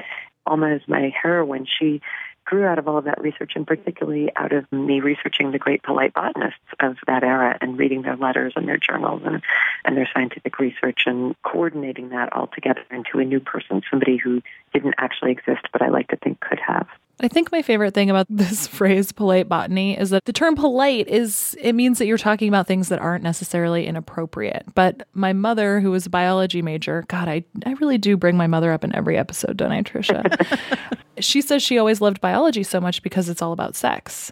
Alma 0.45 0.75
is 0.75 0.81
my 0.87 1.11
heroine. 1.21 1.67
She 1.79 2.01
grew 2.45 2.65
out 2.65 2.79
of 2.79 2.87
all 2.87 2.97
of 2.97 3.05
that 3.05 3.21
research 3.21 3.53
and 3.55 3.67
particularly 3.67 4.31
out 4.35 4.51
of 4.51 4.71
me 4.71 5.01
researching 5.01 5.51
the 5.51 5.59
great 5.59 5.83
polite 5.83 6.13
botanists 6.13 6.59
of 6.79 6.97
that 7.05 7.23
era 7.23 7.55
and 7.61 7.77
reading 7.77 8.01
their 8.01 8.15
letters 8.15 8.53
and 8.55 8.67
their 8.67 8.77
journals 8.77 9.21
and, 9.23 9.43
and 9.85 9.95
their 9.95 10.09
scientific 10.13 10.57
research 10.57 11.01
and 11.05 11.35
coordinating 11.43 12.09
that 12.09 12.33
all 12.33 12.47
together 12.47 12.81
into 12.89 13.19
a 13.19 13.25
new 13.25 13.39
person, 13.39 13.83
somebody 13.89 14.17
who 14.17 14.41
didn't 14.73 14.95
actually 14.97 15.31
exist 15.31 15.67
but 15.71 15.81
I 15.81 15.89
like 15.89 16.07
to 16.07 16.15
think 16.15 16.39
could 16.39 16.59
have. 16.65 16.87
I 17.21 17.27
think 17.27 17.51
my 17.51 17.61
favorite 17.61 17.93
thing 17.93 18.09
about 18.09 18.27
this 18.29 18.67
phrase 18.67 19.11
polite 19.11 19.49
botany 19.49 19.97
is 19.97 20.09
that 20.11 20.25
the 20.25 20.33
term 20.33 20.55
polite 20.55 21.07
is 21.07 21.55
it 21.59 21.73
means 21.73 21.99
that 21.99 22.05
you're 22.05 22.17
talking 22.17 22.47
about 22.47 22.67
things 22.67 22.89
that 22.89 22.99
aren't 22.99 23.23
necessarily 23.23 23.85
inappropriate. 23.85 24.65
But 24.75 25.07
my 25.13 25.33
mother, 25.33 25.79
who 25.79 25.91
was 25.91 26.05
a 26.05 26.09
biology 26.09 26.61
major, 26.61 27.05
God, 27.07 27.27
I 27.27 27.43
I 27.65 27.73
really 27.73 27.97
do 27.97 28.17
bring 28.17 28.37
my 28.37 28.47
mother 28.47 28.71
up 28.71 28.83
in 28.83 28.95
every 28.95 29.17
episode, 29.17 29.57
don't 29.57 29.71
I, 29.71 29.83
Tricia? 29.83 30.79
she 31.19 31.41
says 31.41 31.61
she 31.61 31.77
always 31.77 32.01
loved 32.01 32.21
biology 32.21 32.63
so 32.63 32.79
much 32.79 33.03
because 33.03 33.29
it's 33.29 33.41
all 33.41 33.51
about 33.51 33.75
sex. 33.75 34.31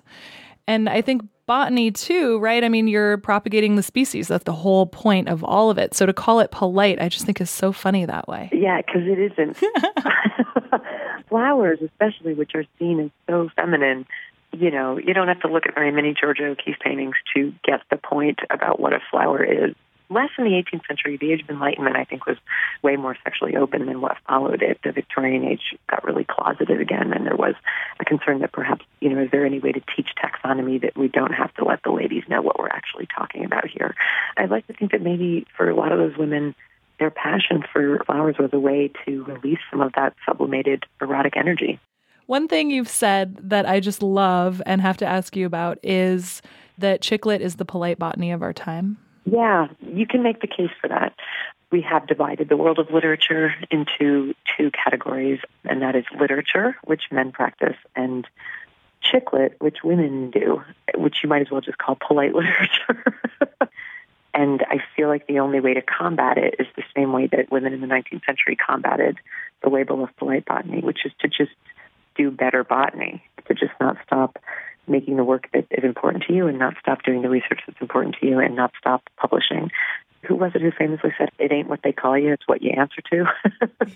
And 0.67 0.89
I 0.89 1.01
think 1.01 1.21
botany 1.45 1.91
too, 1.91 2.37
right? 2.39 2.63
I 2.63 2.69
mean, 2.69 2.87
you're 2.87 3.17
propagating 3.17 3.77
the 3.77 3.83
species. 3.83 4.27
That's 4.27 4.43
the 4.43 4.51
whole 4.51 4.85
point 4.85 5.29
of 5.29 5.43
all 5.43 5.71
of 5.71 5.77
it. 5.77 5.95
So 5.95 6.05
to 6.05 6.13
call 6.13 6.41
it 6.41 6.51
polite, 6.51 7.01
I 7.01 7.07
just 7.09 7.25
think 7.25 7.39
is 7.39 7.49
so 7.49 7.71
funny 7.71 8.05
that 8.05 8.27
way. 8.27 8.49
Yeah, 8.51 8.81
because 8.85 9.03
it 9.05 9.17
isn't. 9.17 9.57
Flowers, 11.37 11.77
especially, 11.83 12.33
which 12.33 12.55
are 12.55 12.65
seen 12.79 12.99
as 12.99 13.11
so 13.29 13.47
feminine, 13.55 14.07
you 14.53 14.71
know, 14.71 14.97
you 14.97 15.13
don't 15.13 15.27
have 15.27 15.41
to 15.41 15.47
look 15.47 15.67
at 15.67 15.75
very 15.75 15.91
many 15.91 16.15
Georgia 16.19 16.45
O'Keeffe 16.45 16.79
paintings 16.83 17.13
to 17.35 17.53
get 17.63 17.81
the 17.91 17.97
point 17.97 18.39
about 18.49 18.79
what 18.79 18.91
a 18.91 18.99
flower 19.11 19.43
is 19.43 19.75
less 20.09 20.29
in 20.39 20.45
the 20.45 20.51
18th 20.51 20.87
century. 20.87 21.15
The 21.17 21.33
Age 21.33 21.43
of 21.43 21.49
Enlightenment, 21.51 21.95
I 21.95 22.05
think, 22.05 22.25
was 22.25 22.37
way 22.81 22.95
more 22.95 23.15
sexually 23.23 23.55
open 23.55 23.85
than 23.85 24.01
what 24.01 24.17
followed 24.27 24.63
it. 24.63 24.79
The 24.83 24.91
Victorian 24.91 25.43
age 25.43 25.77
got 25.91 26.03
really 26.03 26.25
closeted 26.27 26.81
again, 26.81 27.13
and 27.13 27.27
there 27.27 27.35
was 27.35 27.53
a 27.99 28.05
concern 28.05 28.39
that 28.39 28.51
perhaps, 28.51 28.83
you 28.99 29.09
know, 29.09 29.21
is 29.21 29.29
there 29.29 29.45
any 29.45 29.59
way 29.59 29.73
to 29.73 29.81
teach 29.95 30.07
taxonomy 30.17 30.81
that 30.81 30.97
we 30.97 31.07
don't 31.07 31.33
have 31.33 31.53
to 31.55 31.65
let 31.65 31.83
the 31.83 31.91
ladies 31.91 32.23
know 32.27 32.41
what 32.41 32.57
we're 32.57 32.69
actually 32.69 33.07
talking 33.15 33.45
about 33.45 33.67
here? 33.67 33.93
I'd 34.37 34.49
like 34.49 34.65
to 34.67 34.73
think 34.73 34.91
that 34.91 35.03
maybe 35.03 35.45
for 35.55 35.69
a 35.69 35.75
lot 35.75 35.91
of 35.91 35.99
those 35.99 36.17
women, 36.17 36.55
their 36.99 37.11
passion 37.11 37.63
for 37.71 38.03
flowers 38.05 38.37
was 38.39 38.49
a 38.53 38.59
way 38.59 38.91
to 39.05 39.23
release 39.25 39.59
some 39.69 39.81
of 39.81 39.93
that 39.93 40.15
sublimated 40.27 40.85
erotic 41.01 41.37
energy. 41.37 41.79
One 42.25 42.47
thing 42.47 42.69
you've 42.71 42.89
said 42.89 43.37
that 43.49 43.65
I 43.65 43.79
just 43.79 44.03
love 44.03 44.61
and 44.65 44.81
have 44.81 44.97
to 44.97 45.05
ask 45.05 45.35
you 45.35 45.45
about 45.45 45.79
is 45.81 46.41
that 46.77 47.01
chick 47.01 47.25
lit 47.25 47.41
is 47.41 47.55
the 47.55 47.65
polite 47.65 47.97
botany 47.97 48.31
of 48.31 48.41
our 48.41 48.53
time. 48.53 48.97
Yeah, 49.25 49.67
you 49.81 50.05
can 50.05 50.23
make 50.23 50.41
the 50.41 50.47
case 50.47 50.71
for 50.79 50.87
that. 50.87 51.13
We 51.71 51.81
have 51.81 52.07
divided 52.07 52.49
the 52.49 52.57
world 52.57 52.79
of 52.79 52.91
literature 52.91 53.53
into 53.71 54.33
two 54.57 54.71
categories, 54.71 55.39
and 55.65 55.81
that 55.81 55.95
is 55.95 56.05
literature, 56.17 56.77
which 56.85 57.03
men 57.11 57.31
practice, 57.31 57.75
and 57.95 58.25
chick 59.01 59.33
lit, 59.33 59.55
which 59.59 59.77
women 59.83 60.31
do, 60.31 60.61
which 60.95 61.17
you 61.23 61.29
might 61.29 61.41
as 61.41 61.51
well 61.51 61.61
just 61.61 61.77
call 61.77 61.95
polite 61.95 62.33
literature. 62.35 63.03
Feel 65.07 65.13
like 65.13 65.27
the 65.27 65.39
only 65.39 65.59
way 65.59 65.73
to 65.73 65.81
combat 65.81 66.37
it 66.37 66.55
is 66.59 66.67
the 66.75 66.83
same 66.95 67.13
way 67.13 67.27
that 67.27 67.51
women 67.51 67.73
in 67.73 67.81
the 67.81 67.87
19th 67.87 68.25
century 68.25 68.57
combated 68.57 69.17
the 69.63 69.69
label 69.69 70.03
of 70.03 70.15
polite 70.17 70.45
botany, 70.45 70.81
which 70.81 71.05
is 71.05 71.11
to 71.19 71.27
just 71.27 71.55
do 72.15 72.29
better 72.29 72.63
botany, 72.63 73.23
to 73.47 73.53
just 73.53 73.71
not 73.79 73.97
stop 74.05 74.37
making 74.87 75.15
the 75.17 75.23
work 75.23 75.47
that 75.53 75.65
is 75.71 75.83
important 75.83 76.23
to 76.27 76.33
you 76.33 76.47
and 76.47 76.59
not 76.59 76.73
stop 76.79 77.03
doing 77.03 77.21
the 77.21 77.29
research 77.29 77.61
that's 77.65 77.79
important 77.81 78.15
to 78.19 78.27
you 78.27 78.39
and 78.39 78.55
not 78.55 78.71
stop 78.79 79.01
publishing. 79.17 79.71
Who 80.27 80.35
was 80.35 80.51
it 80.55 80.61
who 80.61 80.71
famously 80.71 81.13
said, 81.17 81.29
it 81.39 81.51
ain't 81.51 81.69
what 81.69 81.81
they 81.83 81.93
call 81.93 82.17
you, 82.17 82.33
it's 82.33 82.47
what 82.47 82.61
you 82.61 82.71
answer 82.71 83.01
to? 83.11 83.25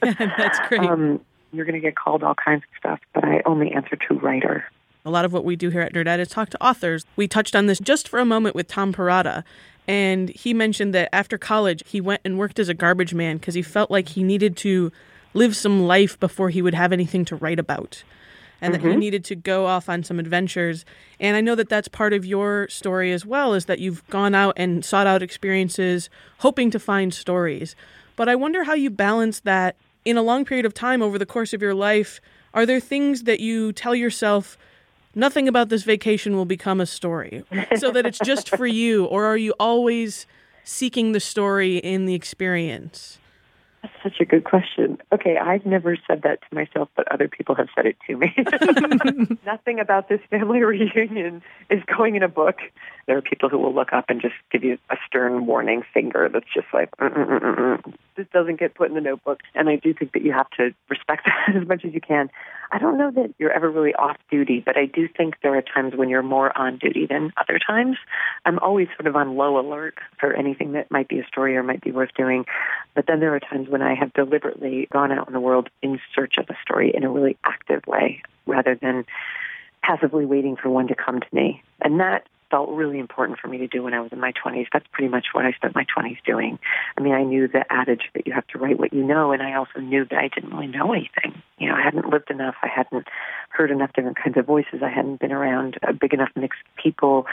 yeah, 0.04 0.34
that's 0.38 0.60
great. 0.68 0.82
Um, 0.82 1.20
you're 1.52 1.66
going 1.66 1.76
to 1.76 1.86
get 1.86 1.96
called 1.96 2.24
all 2.24 2.36
kinds 2.36 2.64
of 2.64 2.78
stuff, 2.80 3.00
but 3.14 3.26
I 3.26 3.42
only 3.46 3.72
answer 3.72 3.98
to 4.08 4.14
writer. 4.20 4.64
A 5.04 5.10
lot 5.10 5.26
of 5.26 5.34
what 5.34 5.44
we 5.44 5.56
do 5.56 5.70
here 5.70 5.82
at 5.82 5.94
Nerdette 5.94 6.20
is 6.20 6.30
talk 6.30 6.50
to 6.52 6.64
authors. 6.64 7.06
We 7.16 7.28
touched 7.28 7.56
on 7.56 7.66
this 7.66 7.80
just 7.80 8.08
for 8.08 8.20
a 8.20 8.26
moment 8.26 8.56
with 8.56 8.68
Tom 8.68 8.94
Perrotta, 8.94 9.44
and 9.88 10.30
he 10.30 10.54
mentioned 10.54 10.94
that 10.94 11.10
after 11.14 11.38
college, 11.38 11.84
he 11.86 12.02
went 12.02 12.22
and 12.24 12.38
worked 12.38 12.60
as 12.60 12.70
a 12.70 12.74
garbage 12.74 13.14
man 13.14 13.38
because 13.38 13.56
he 13.56 13.62
felt 13.62 13.92
like 13.92 14.10
he 14.10 14.24
needed 14.24 14.56
to 14.58 14.92
live 15.34 15.56
some 15.56 15.84
life 15.84 16.20
before 16.20 16.50
he 16.50 16.62
would 16.62 16.74
have 16.74 16.92
anything 16.92 17.26
to 17.26 17.36
write 17.36 17.60
about 17.60 18.04
and 18.62 18.74
mm-hmm. 18.74 18.84
that 18.84 18.92
he 18.92 18.96
needed 18.98 19.26
to 19.26 19.36
go 19.36 19.66
off 19.66 19.90
on 19.90 20.04
some 20.04 20.20
adventures. 20.20 20.86
And 21.20 21.36
I 21.36 21.42
know 21.42 21.56
that 21.56 21.70
that's 21.70 21.88
part 21.88 22.14
of 22.14 22.26
your 22.26 22.68
story 22.70 23.12
as 23.12 23.26
well, 23.26 23.54
is 23.54 23.66
that 23.66 23.80
you've 23.80 24.08
gone 24.10 24.36
out 24.36 24.54
and 24.56 24.86
sought 24.86 25.08
out 25.08 25.24
experiences, 25.24 26.10
hoping 26.40 26.70
to 26.72 26.80
find 26.80 27.14
stories. 27.14 27.76
But 28.16 28.30
I 28.30 28.36
wonder 28.36 28.64
how 28.64 28.74
you 28.74 28.90
balance 28.90 29.40
that 29.42 29.76
in 30.06 30.18
a 30.18 30.22
long 30.22 30.46
period 30.46 30.66
of 30.66 30.74
time 30.74 31.02
over 31.02 31.18
the 31.18 31.26
course 31.26 31.54
of 31.54 31.62
your 31.62 31.74
life. 31.74 32.22
Are 32.54 32.66
there 32.66 32.80
things 32.80 33.24
that 33.24 33.40
you 33.40 33.74
tell 33.74 33.96
yourself, 33.96 34.58
nothing 35.16 35.48
about 35.48 35.70
this 35.70 35.84
vacation 35.84 36.36
will 36.36 36.46
become 36.46 36.82
a 36.82 36.86
story, 36.86 37.44
so 37.78 37.92
that 37.92 38.06
it's 38.06 38.20
just 38.20 38.50
for 38.50 38.68
you? 38.82 39.06
Or 39.06 39.26
are 39.26 39.38
you 39.38 39.54
always 39.60 40.26
seeking 40.64 41.12
the 41.12 41.20
story 41.20 41.78
in 41.78 42.06
the 42.06 42.14
experience? 42.14 43.20
That's 43.82 43.94
such 44.04 44.20
a 44.20 44.26
good 44.26 44.44
question. 44.44 45.00
Okay, 45.12 45.38
I've 45.38 45.66
never 45.66 45.98
said 46.08 46.22
that 46.22 46.40
to 46.42 46.56
myself, 46.56 46.90
but 46.96 47.12
other 47.12 47.28
people 47.28 47.56
have 47.56 47.68
said 47.76 47.88
it 47.88 47.98
to 48.08 48.16
me. 48.16 48.32
Nothing 49.46 49.80
about 49.80 50.08
this 50.08 50.20
family 50.30 50.60
reunion 50.64 51.42
is 51.70 51.82
going 51.98 52.16
in 52.16 52.22
a 52.22 52.28
book. 52.28 52.58
There 53.08 53.18
are 53.18 53.22
people 53.24 53.50
who 53.50 53.58
will 53.58 53.74
look 53.74 53.92
up 53.92 54.06
and 54.10 54.22
just 54.22 54.36
give 54.52 54.64
you 54.64 54.78
a 54.92 54.98
stern 55.08 55.48
warning 55.48 55.82
finger 55.94 56.30
that's 56.32 56.46
just 56.54 56.68
like, 56.74 56.92
Mm-mm-mm-mm. 56.98 57.94
This 58.16 58.28
doesn't 58.34 58.60
get 58.60 58.74
put 58.74 58.90
in 58.90 58.96
the 58.96 59.02
notebook. 59.02 59.40
And 59.56 59.70
I 59.70 59.76
do 59.76 59.94
think 59.94 60.14
that 60.14 60.24
you 60.24 60.32
have 60.32 60.50
to 60.52 60.74
respect 60.90 61.26
that 61.48 61.56
as 61.56 61.68
much 61.68 61.86
as 61.86 61.94
you 61.94 62.02
can. 62.02 62.30
I 62.72 62.80
don't 62.80 62.98
know 62.98 63.12
that 63.12 63.34
you're 63.38 63.52
ever 63.52 63.70
really 63.70 63.94
off 63.96 64.18
duty, 64.30 64.62
but 64.66 64.78
I 64.78 64.86
do 64.86 65.08
think 65.08 65.36
there 65.44 65.56
are 65.58 65.62
times 65.62 65.94
when 65.96 66.10
you're 66.10 66.24
more 66.24 66.58
on 66.58 66.78
duty 66.78 67.06
than 67.06 67.34
other 67.38 67.60
times. 67.60 67.98
I'm 68.46 68.60
always 68.60 68.88
sort 68.98 69.08
of 69.08 69.16
on 69.16 69.36
low 69.36 69.60
alert 69.60 69.98
for 70.20 70.34
anything 70.34 70.72
that 70.74 70.90
might 70.90 71.10
be 71.10 71.20
a 71.20 71.28
story 71.28 71.58
or 71.58 71.64
might 71.64 71.82
be 71.82 71.92
worth 71.92 72.14
doing. 72.16 72.46
But 72.96 73.08
then 73.08 73.20
there 73.20 73.36
are 73.36 73.42
times 73.42 73.68
when 73.68 73.82
I 73.82 73.94
have 73.96 74.14
deliberately 74.14 74.88
gone 74.92 75.12
out 75.12 75.28
in 75.28 75.34
the 75.34 75.40
world 75.40 75.70
in 75.82 76.00
search 76.16 76.36
of 76.38 76.50
a 76.50 76.56
story 76.62 76.92
in 76.94 77.04
a 77.04 77.10
really 77.10 77.38
active 77.44 77.86
way 77.88 78.22
rather 78.46 78.76
than 78.76 79.06
passively 79.84 80.26
waiting 80.26 80.56
for 80.56 80.70
one 80.70 80.88
to 80.88 80.96
come 80.96 81.20
to 81.20 81.28
me. 81.34 81.62
And 81.82 82.00
that 82.00 82.28
felt 82.52 82.70
really 82.70 83.00
important 83.00 83.40
for 83.40 83.48
me 83.48 83.58
to 83.60 83.68
do 83.68 83.82
when 83.82 83.94
I 83.94 84.02
was 84.02 84.12
in 84.12 84.20
my 84.20 84.34
20s. 84.34 84.68
That's 84.72 84.86
pretty 84.92 85.10
much 85.10 85.28
what 85.32 85.46
I 85.46 85.54
spent 85.54 85.74
my 85.74 85.86
20s 85.98 86.18
doing. 86.26 86.60
I 86.98 87.02
mean, 87.02 87.14
I 87.14 87.24
knew 87.24 87.48
the 87.48 87.64
adage 87.72 88.04
that 88.14 88.28
you 88.28 88.34
have 88.34 88.46
to 88.48 88.60
write 88.60 88.78
what 88.78 88.94
you 88.94 89.04
know, 89.04 89.32
and 89.32 89.42
I 89.42 89.56
also 89.56 89.80
knew 89.80 90.06
that 90.06 90.20
I 90.20 90.28
didn't 90.28 90.52
really 90.54 90.68
know 90.68 90.92
anything. 90.92 91.42
You 91.58 91.70
know, 91.70 91.76
I 91.76 91.82
hadn't 91.82 92.10
lived 92.10 92.30
enough. 92.30 92.56
I 92.62 92.68
hadn't 92.68 93.08
heard 93.50 93.72
enough 93.72 93.94
different 93.94 94.18
kinds 94.18 94.38
of 94.38 94.46
voices. 94.46 94.82
I 94.84 94.90
hadn't 94.90 95.20
been 95.20 95.32
around 95.32 95.78
a 95.88 95.94
big 95.94 96.14
enough 96.14 96.30
mix 96.36 96.58
of 96.58 96.84
people. 96.84 97.26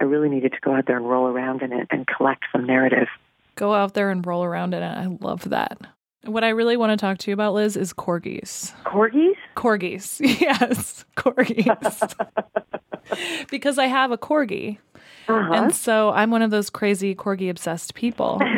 I 0.00 0.04
really 0.04 0.28
needed 0.28 0.52
to 0.52 0.60
go 0.60 0.74
out 0.74 0.86
there 0.86 0.96
and 0.96 1.08
roll 1.08 1.26
around 1.28 1.62
in 1.62 1.72
it 1.72 1.86
and 1.90 2.06
collect 2.06 2.44
some 2.52 2.66
narrative. 2.66 3.08
Go 3.54 3.72
out 3.72 3.94
there 3.94 4.10
and 4.10 4.26
roll 4.26 4.42
around 4.42 4.74
in 4.74 4.82
it. 4.82 4.96
I 4.96 5.06
love 5.20 5.48
that. 5.50 5.78
What 6.24 6.42
I 6.42 6.48
really 6.48 6.76
want 6.76 6.90
to 6.90 6.96
talk 6.96 7.18
to 7.18 7.30
you 7.30 7.34
about, 7.34 7.54
Liz, 7.54 7.76
is 7.76 7.92
corgis. 7.92 8.72
Corgis? 8.84 9.34
Corgis. 9.56 10.20
Yes, 10.40 11.04
corgis. 11.16 12.14
because 13.50 13.78
I 13.78 13.86
have 13.86 14.10
a 14.10 14.18
corgi. 14.18 14.78
Uh-huh. 15.26 15.52
And 15.54 15.74
so 15.74 16.10
I'm 16.10 16.30
one 16.30 16.42
of 16.42 16.50
those 16.50 16.68
crazy 16.70 17.14
corgi 17.14 17.48
obsessed 17.50 17.94
people. 17.94 18.40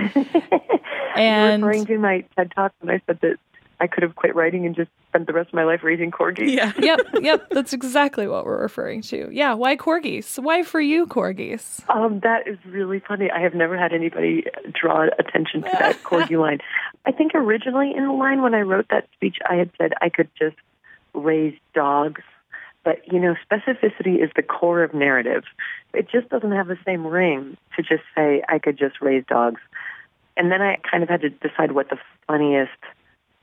And 1.17 1.65
referring 1.65 1.87
to 1.87 1.99
my 1.99 2.25
TED 2.37 2.53
talk 2.55 2.73
when 2.81 2.95
I 2.95 3.01
said 3.07 3.19
that 3.23 3.39
I 3.81 3.87
could 3.87 4.03
have 4.03 4.17
quit 4.17 4.35
writing 4.35 4.67
and 4.67 4.75
just 4.75 4.91
spent 5.09 5.27
the 5.27 5.33
rest 5.33 5.49
of 5.49 5.55
my 5.55 5.65
life 5.65 5.83
raising 5.83 6.11
corgis. 6.11 6.53
Yeah. 6.53 6.73
yep, 6.79 7.01
yep, 7.21 7.49
that's 7.51 7.73
exactly 7.73 8.27
what 8.27 8.45
we're 8.45 8.61
referring 8.61 9.03
to. 9.03 9.29
Yeah, 9.33 9.55
why 9.55 9.77
corgis? 9.77 10.39
Why 10.39 10.63
for 10.63 10.81
you 10.81 11.07
corgis? 11.07 11.89
Um, 11.89 12.21
that 12.21 12.47
is 12.47 12.59
really 12.67 13.01
funny. 13.01 13.31
I 13.31 13.41
have 13.41 13.55
never 13.55 13.77
had 13.77 13.93
anybody 13.93 14.45
draw 14.73 15.07
attention 15.19 15.63
to 15.63 15.71
that 15.73 16.03
corgi 16.03 16.39
line. 16.39 16.59
I 17.05 17.13
think 17.13 17.33
originally 17.35 17.95
in 17.95 18.07
the 18.07 18.13
line 18.13 18.43
when 18.43 18.55
I 18.55 18.61
wrote 18.61 18.87
that 18.91 19.09
speech, 19.15 19.39
I 19.49 19.55
had 19.55 19.71
said 19.79 19.93
I 20.01 20.09
could 20.09 20.29
just 20.39 20.57
raise 21.15 21.57
dogs. 21.75 22.23
But, 22.87 23.13
you 23.13 23.19
know, 23.19 23.35
specificity 23.51 24.23
is 24.23 24.31
the 24.37 24.45
core 24.45 24.85
of 24.85 24.95
narrative. 24.95 25.43
It 25.93 26.09
just 26.09 26.29
doesn't 26.29 26.53
have 26.53 26.69
the 26.69 26.79
same 26.87 27.05
ring 27.05 27.57
to 27.75 27.83
just 27.83 28.05
say 28.15 28.45
I 28.49 28.61
could 28.61 28.79
just 28.79 29.01
raise 29.01 29.25
dogs. 29.27 29.61
And 30.37 30.53
then 30.53 30.63
I 30.63 30.77
kind 30.89 31.03
of 31.03 31.09
had 31.09 31.23
to 31.23 31.31
decide 31.31 31.73
what 31.73 31.91
the 31.91 31.99
funniest 32.29 32.79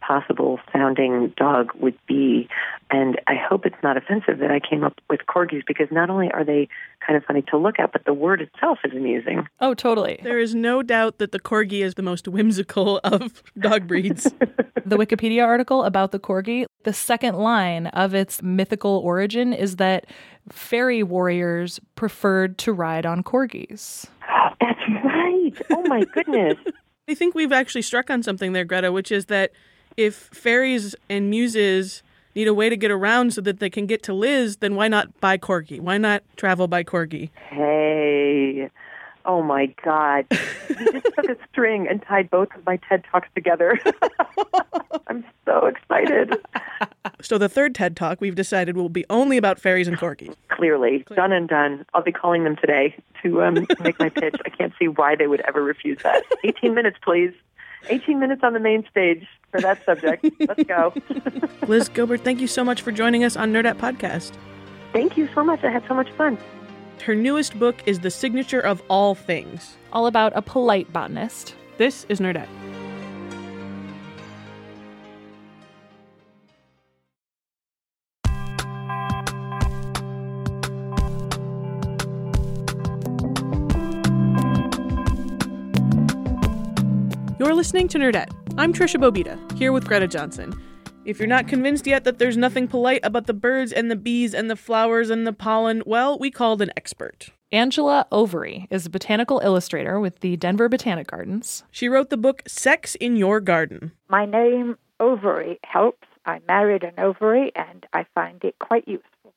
possible 0.05 0.59
sounding 0.71 1.33
dog 1.37 1.71
would 1.79 1.97
be. 2.07 2.47
And 2.91 3.19
I 3.27 3.33
hope 3.35 3.65
it's 3.65 3.81
not 3.81 3.97
offensive 3.97 4.39
that 4.39 4.51
I 4.51 4.59
came 4.59 4.83
up 4.83 4.99
with 5.09 5.21
corgis 5.27 5.63
because 5.65 5.87
not 5.91 6.09
only 6.09 6.31
are 6.31 6.43
they 6.43 6.67
kind 7.05 7.17
of 7.17 7.23
funny 7.25 7.41
to 7.49 7.57
look 7.57 7.79
at, 7.79 7.91
but 7.91 8.05
the 8.05 8.13
word 8.13 8.41
itself 8.41 8.79
is 8.83 8.91
amusing. 8.91 9.47
Oh, 9.59 9.73
totally. 9.73 10.19
There 10.23 10.39
is 10.39 10.53
no 10.53 10.83
doubt 10.83 11.17
that 11.17 11.31
the 11.31 11.39
corgi 11.39 11.83
is 11.83 11.95
the 11.95 12.01
most 12.01 12.27
whimsical 12.27 12.99
of 13.03 13.41
dog 13.59 13.87
breeds. 13.87 14.23
the 14.85 14.97
Wikipedia 14.97 15.43
article 15.45 15.83
about 15.83 16.11
the 16.11 16.19
corgi, 16.19 16.65
the 16.83 16.93
second 16.93 17.35
line 17.35 17.87
of 17.87 18.13
its 18.13 18.43
mythical 18.43 19.01
origin 19.03 19.53
is 19.53 19.77
that 19.77 20.05
fairy 20.51 21.03
warriors 21.03 21.79
preferred 21.95 22.57
to 22.59 22.73
ride 22.73 23.05
on 23.05 23.23
corgis. 23.23 24.05
That's 24.59 24.79
right. 25.03 25.53
Oh 25.71 25.83
my 25.83 26.03
goodness. 26.13 26.55
I 27.07 27.15
think 27.15 27.35
we've 27.35 27.51
actually 27.51 27.81
struck 27.81 28.09
on 28.09 28.23
something 28.23 28.53
there, 28.53 28.63
Greta, 28.63 28.91
which 28.91 29.11
is 29.11 29.25
that 29.25 29.51
if 29.97 30.15
fairies 30.15 30.95
and 31.09 31.29
muses 31.29 32.03
need 32.35 32.47
a 32.47 32.53
way 32.53 32.69
to 32.69 32.77
get 32.77 32.91
around 32.91 33.33
so 33.33 33.41
that 33.41 33.59
they 33.59 33.69
can 33.69 33.85
get 33.85 34.03
to 34.03 34.13
Liz, 34.13 34.57
then 34.57 34.75
why 34.75 34.87
not 34.87 35.19
by 35.19 35.37
corgi? 35.37 35.79
Why 35.79 35.97
not 35.97 36.23
travel 36.35 36.67
by 36.67 36.83
corgi? 36.83 37.29
Hey. 37.49 38.69
Oh 39.25 39.41
my 39.41 39.67
God. 39.83 40.25
You 40.69 40.91
just 40.91 41.15
took 41.15 41.29
a 41.29 41.37
string 41.49 41.87
and 41.89 42.01
tied 42.01 42.29
both 42.29 42.49
of 42.55 42.65
my 42.65 42.77
TED 42.89 43.05
Talks 43.09 43.29
together. 43.35 43.79
I'm 45.07 45.23
so 45.45 45.67
excited. 45.67 46.35
So 47.21 47.37
the 47.37 47.47
third 47.47 47.73
TED 47.73 47.95
Talk 47.95 48.19
we've 48.19 48.35
decided 48.35 48.75
will 48.75 48.89
be 48.89 49.05
only 49.09 49.37
about 49.37 49.59
fairies 49.59 49.87
and 49.87 49.97
corgis. 49.97 50.35
Clearly, 50.49 51.05
done 51.15 51.31
and 51.31 51.47
done. 51.47 51.85
I'll 51.93 52.03
be 52.03 52.11
calling 52.11 52.43
them 52.43 52.57
today 52.57 52.95
to 53.21 53.43
um, 53.43 53.65
make 53.79 53.97
my 53.97 54.09
pitch. 54.09 54.35
I 54.45 54.49
can't 54.49 54.73
see 54.77 54.89
why 54.89 55.15
they 55.15 55.27
would 55.27 55.41
ever 55.47 55.63
refuse 55.63 55.99
that. 56.03 56.23
18 56.43 56.73
minutes, 56.73 56.97
please. 57.01 57.31
18 57.89 58.19
minutes 58.19 58.41
on 58.43 58.53
the 58.53 58.59
main 58.59 58.85
stage 58.89 59.25
for 59.53 59.61
that 59.61 59.85
subject. 59.85 60.25
Let's 60.39 60.63
go. 60.63 60.93
Liz 61.67 61.87
Gilbert, 61.87 62.21
thank 62.21 62.41
you 62.41 62.47
so 62.47 62.63
much 62.63 62.81
for 62.81 62.91
joining 62.91 63.23
us 63.23 63.37
on 63.37 63.53
Nerdette 63.53 63.77
Podcast. 63.77 64.33
Thank 64.91 65.15
you 65.15 65.29
so 65.33 65.43
much. 65.43 65.63
I 65.63 65.69
had 65.69 65.83
so 65.87 65.93
much 65.93 66.11
fun. 66.11 66.37
Her 67.05 67.15
newest 67.15 67.57
book 67.59 67.75
is 67.85 67.99
The 67.99 68.09
Signature 68.09 68.59
of 68.59 68.81
All 68.89 69.13
Things. 69.13 69.77
All 69.91 70.07
about 70.07 70.33
a 70.35 70.41
polite 70.41 70.91
botanist. 70.91 71.55
This 71.77 72.05
is 72.09 72.19
Nerdette. 72.19 72.47
You're 87.43 87.55
listening 87.55 87.89
to 87.89 87.97
Nerdette. 87.97 88.31
I'm 88.57 88.71
Tricia 88.71 88.95
Bobeda, 88.95 89.37
here 89.57 89.73
with 89.73 89.85
Greta 89.85 90.07
Johnson. 90.07 90.57
If 91.03 91.19
you're 91.19 91.27
not 91.27 91.49
convinced 91.49 91.85
yet 91.85 92.05
that 92.05 92.17
there's 92.17 92.37
nothing 92.37 92.69
polite 92.69 93.01
about 93.03 93.27
the 93.27 93.33
birds 93.33 93.73
and 93.73 93.91
the 93.91 93.97
bees 93.97 94.33
and 94.33 94.49
the 94.49 94.55
flowers 94.55 95.09
and 95.09 95.27
the 95.27 95.33
pollen, 95.33 95.83
well, 95.85 96.17
we 96.17 96.31
called 96.31 96.61
an 96.61 96.71
expert. 96.77 97.31
Angela 97.51 98.07
Overy 98.13 98.65
is 98.69 98.85
a 98.85 98.89
botanical 98.89 99.41
illustrator 99.43 99.99
with 99.99 100.21
the 100.21 100.37
Denver 100.37 100.69
Botanic 100.69 101.07
Gardens. 101.07 101.65
She 101.69 101.89
wrote 101.89 102.09
the 102.09 102.15
book 102.15 102.43
Sex 102.47 102.95
in 102.95 103.17
Your 103.17 103.41
Garden. 103.41 103.91
My 104.07 104.25
name, 104.25 104.77
Ovary, 105.01 105.59
helps. 105.65 106.07
I 106.25 106.39
married 106.47 106.85
an 106.85 106.97
ovary 106.97 107.51
and 107.57 107.85
I 107.91 108.05
find 108.15 108.41
it 108.45 108.55
quite 108.57 108.87
useful. 108.87 109.33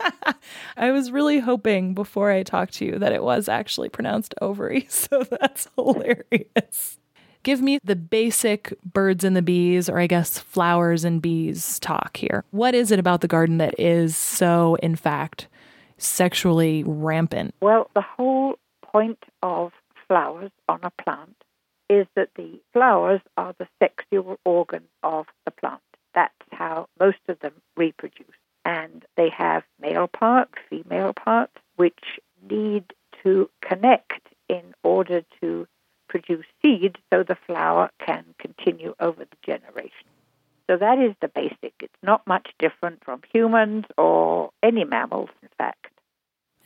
I 0.76 0.90
was 0.90 1.12
really 1.12 1.38
hoping 1.38 1.94
before 1.94 2.32
I 2.32 2.42
talked 2.42 2.74
to 2.74 2.84
you 2.84 2.98
that 2.98 3.12
it 3.12 3.22
was 3.22 3.48
actually 3.48 3.90
pronounced 3.90 4.34
ovary, 4.42 4.86
so 4.90 5.22
that's 5.22 5.68
hilarious. 5.76 6.98
Give 7.42 7.62
me 7.62 7.78
the 7.82 7.96
basic 7.96 8.74
birds 8.84 9.24
and 9.24 9.36
the 9.36 9.42
bees, 9.42 9.88
or 9.88 9.98
I 9.98 10.06
guess 10.06 10.38
flowers 10.38 11.04
and 11.04 11.22
bees 11.22 11.78
talk 11.78 12.16
here. 12.16 12.44
What 12.50 12.74
is 12.74 12.90
it 12.90 12.98
about 12.98 13.20
the 13.20 13.28
garden 13.28 13.58
that 13.58 13.78
is 13.78 14.16
so, 14.16 14.76
in 14.82 14.96
fact, 14.96 15.48
sexually 15.96 16.84
rampant? 16.86 17.54
Well, 17.60 17.90
the 17.94 18.02
whole 18.02 18.58
point 18.82 19.22
of 19.42 19.72
flowers 20.06 20.50
on 20.68 20.80
a 20.82 20.90
plant 21.02 21.36
is 21.88 22.06
that 22.16 22.30
the 22.36 22.60
flowers 22.72 23.20
are 23.36 23.54
the 23.58 23.68
sexual 23.78 24.38
organ 24.44 24.84
of 25.02 25.26
the 25.44 25.50
plant. 25.50 25.80
That's 26.14 26.34
how 26.52 26.88
most 26.98 27.18
of 27.28 27.38
them 27.40 27.54
reproduce. 27.76 28.26
And 28.64 29.04
they 29.16 29.30
have 29.30 29.62
male 29.80 30.08
parts, 30.08 30.52
female 30.68 31.12
parts, 31.14 31.54
which 31.76 32.20
need 32.50 32.92
to 33.22 33.48
connect 33.62 34.28
in 34.48 34.74
order 34.82 35.22
to 35.40 35.66
produce 36.08 36.46
seed 36.62 36.96
so 37.12 37.22
the 37.22 37.36
flower 37.46 37.90
can 38.04 38.24
continue 38.38 38.94
over 39.00 39.24
the 39.24 39.36
generation. 39.44 40.06
So 40.68 40.76
that 40.76 40.98
is 40.98 41.14
the 41.20 41.28
basic. 41.28 41.74
It's 41.80 42.02
not 42.02 42.26
much 42.26 42.48
different 42.58 43.02
from 43.04 43.22
humans 43.32 43.86
or 43.96 44.50
any 44.62 44.84
mammals, 44.84 45.30
in 45.42 45.48
fact. 45.56 45.86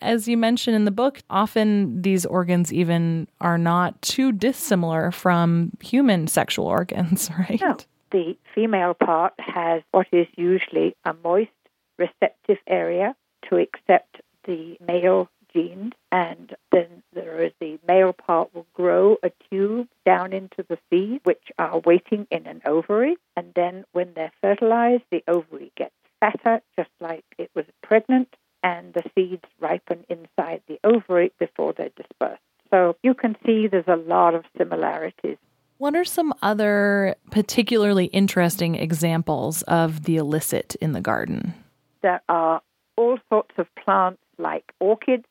As 0.00 0.26
you 0.26 0.37
mentioned 0.37 0.74
in 0.74 0.85
the 0.85 0.90
book, 0.90 1.22
often 1.31 2.02
these 2.02 2.26
organs 2.26 2.72
even 2.72 3.28
are 3.40 3.59
not 3.59 4.02
too 4.02 4.33
dissimilar 4.33 5.12
from 5.12 5.70
human 5.81 6.26
sexual 6.26 6.66
organs, 6.78 7.31
right? 7.38 7.61
No. 7.61 7.76
The 8.11 8.37
female 8.55 8.92
part 8.92 9.33
has 9.38 9.83
what 9.92 10.07
is 10.12 10.26
usually 10.37 10.94
a 11.05 11.14
moist 11.24 11.50
receptive 11.98 12.59
area 12.66 13.14
to 13.48 13.57
accept 13.57 14.20
the 14.44 14.76
male 14.87 15.31
genes, 15.52 15.92
and 16.10 16.54
then 16.70 17.02
there 17.12 17.42
is 17.44 17.52
the 17.60 17.78
male 17.86 18.12
part 18.12 18.54
will 18.54 18.66
grow 18.74 19.16
a 19.22 19.30
tube 19.50 19.88
down 20.04 20.32
into 20.32 20.64
the 20.68 20.78
seed, 20.90 21.20
which 21.24 21.50
are 21.58 21.80
waiting 21.80 22.26
in 22.30 22.46
an 22.46 22.62
ovary, 22.66 23.16
and 23.36 23.52
then 23.54 23.84
when 23.92 24.12
they're 24.14 24.32
fertilized, 24.40 25.04
the 25.10 25.22
ovary 25.28 25.72
gets 25.76 25.94
fatter, 26.20 26.60
just 26.76 26.90
like 27.00 27.24
it 27.38 27.50
was 27.54 27.66
pregnant, 27.82 28.34
and 28.62 28.94
the 28.94 29.02
seeds 29.14 29.44
ripen 29.60 30.04
inside 30.08 30.62
the 30.68 30.78
ovary 30.84 31.32
before 31.38 31.72
they're 31.72 31.90
dispersed. 31.96 32.42
So 32.70 32.96
you 33.02 33.14
can 33.14 33.36
see 33.44 33.66
there's 33.66 33.84
a 33.86 33.96
lot 33.96 34.34
of 34.34 34.44
similarities. 34.56 35.36
What 35.78 35.96
are 35.96 36.04
some 36.04 36.32
other 36.42 37.16
particularly 37.30 38.04
interesting 38.06 38.76
examples 38.76 39.62
of 39.62 40.04
the 40.04 40.16
illicit 40.16 40.76
in 40.76 40.92
the 40.92 41.00
garden? 41.00 41.54
There 42.02 42.22
are 42.28 42.62
all 42.96 43.18
sorts 43.28 43.54
of 43.58 43.66
plants 43.74 44.22
like 44.38 44.72
orchids 44.78 45.24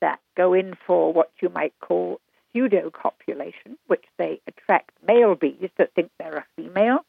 that 0.00 0.20
go 0.36 0.52
in 0.52 0.74
for 0.86 1.12
what 1.12 1.30
you 1.40 1.48
might 1.48 1.74
call 1.80 2.20
pseudo 2.52 2.90
copulation, 2.90 3.76
which 3.86 4.04
they 4.18 4.40
attract 4.46 4.90
male 5.06 5.34
bees 5.34 5.70
that 5.76 5.92
think 5.94 6.10
they're 6.18 6.38
a 6.38 6.46
female, 6.56 7.00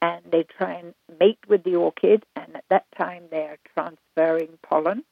and 0.00 0.22
they 0.30 0.44
try 0.44 0.74
and 0.74 0.94
mate 1.18 1.38
with 1.48 1.64
the 1.64 1.76
orchid, 1.76 2.24
and 2.36 2.56
at 2.56 2.64
that 2.70 2.86
time 2.96 3.24
they're 3.30 3.58
transferring 3.74 4.58
pollen 4.62 5.04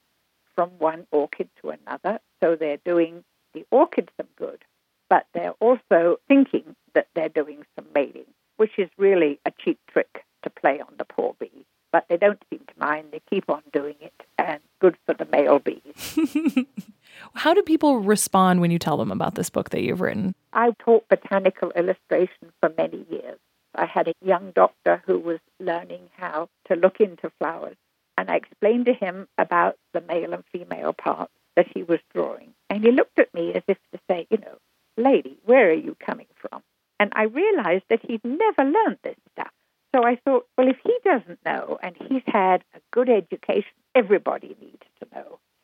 from 0.55 0.71
one 0.79 1.07
orchid 1.11 1.49
to 1.61 1.71
another. 1.71 2.21
So 2.43 2.57
they're 2.57 2.79
doing 2.85 3.25
the 3.55 3.65
orchid 3.71 4.11
some 4.17 4.29
good, 4.37 4.65
but 5.09 5.27
they're 5.33 5.55
also 5.61 6.19
thinking 6.29 6.75
that 6.95 7.09
they're 7.15 7.29
doing 7.29 7.65
some 7.77 7.87
mating, 7.95 8.27
which 8.57 8.79
is 8.79 8.91
really 8.97 9.41
a 9.47 9.53
cheap 9.63 9.79
trick 9.91 10.25
to 10.43 10.51
play 10.51 10.81
on 10.81 10.95
the 10.99 11.05
poor 11.05 11.35
bee. 11.39 11.65
But 11.91 12.07
they 12.09 12.17
don't 12.17 12.43
seem 12.51 12.61
to 12.61 12.75
mind. 12.79 13.09
They 13.13 13.21
keep 13.29 13.51
on 13.51 13.63
doing 13.73 13.97
it, 14.01 14.15
and 14.39 14.61
good 14.83 14.97
for 15.07 15.15
the 15.15 15.27
male 15.31 15.61
bees. 15.61 16.67
How 17.35 17.55
do 17.55 17.63
people 17.63 18.01
respond 18.01 18.61
when 18.61 18.73
you 18.73 18.81
tell 18.81 18.97
them 18.97 19.13
about 19.13 19.37
this 19.37 19.49
book 19.49 19.71
that 19.71 19.83
you've 19.83 20.01
written? 20.01 20.35
I 20.53 20.73
taught 20.81 21.09
botanical 21.09 21.71
illustration 21.71 22.53
for 22.59 22.73
many 22.77 23.07
years. 23.09 23.39
I 23.77 23.87
had 23.87 24.09
a 24.09 24.15
young 24.25 24.51
doctor 24.51 25.01
who 25.07 25.21
was 25.21 25.39
learning 25.61 26.11
how 26.17 26.49
to 26.67 26.75
look 26.75 27.01
into 27.01 27.31
flowers, 27.39 27.77
and 28.19 28.29
I 28.29 28.37
explained 28.37 28.87
to 28.87 28.93
him 28.93 29.29
about 29.39 29.77
the 29.95 30.01
male 30.01 30.35
and 30.35 30.43
female 30.53 30.93
parts 30.93 31.33
that 31.55 31.69
he 31.73 31.85
was 31.85 32.01
drawing. 32.13 32.53
And 32.69 32.83
he 32.83 32.91
looked 32.91 33.21
at 33.21 33.33
me 33.33 33.55
as 33.55 33.63
if 33.69 33.79
to 33.93 34.01
say, 34.11 34.27
you 34.31 34.39
know, 34.39 34.59
lady, 34.97 35.39
where 35.45 35.71
are 35.71 35.75
you 35.75 35.97
coming 36.05 36.27
from? 36.35 36.61
And 36.99 37.13
I 37.15 37.25
realized 37.25 37.85
that 37.89 38.05
he'd 38.05 38.25
never 38.25 38.65
learned 38.65 38.99
this 39.05 39.17
stuff. 39.33 39.53
So 39.95 40.05
I 40.05 40.17
thought, 40.25 40.47
well, 40.57 40.69
if 40.69 40.79
he 40.83 40.97
doesn't 41.05 41.39
know 41.45 41.79
and 41.83 41.95
he's 42.09 42.23
had 42.27 42.65
a 42.75 42.81
good 42.91 43.11
education, 43.11 43.73
everybody 43.95 44.57
needs. 44.61 44.72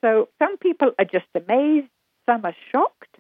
So 0.05 0.29
some 0.39 0.57
people 0.59 0.93
are 0.99 1.05
just 1.05 1.27
amazed, 1.35 1.89
some 2.27 2.45
are 2.45 2.55
shocked, 2.71 3.19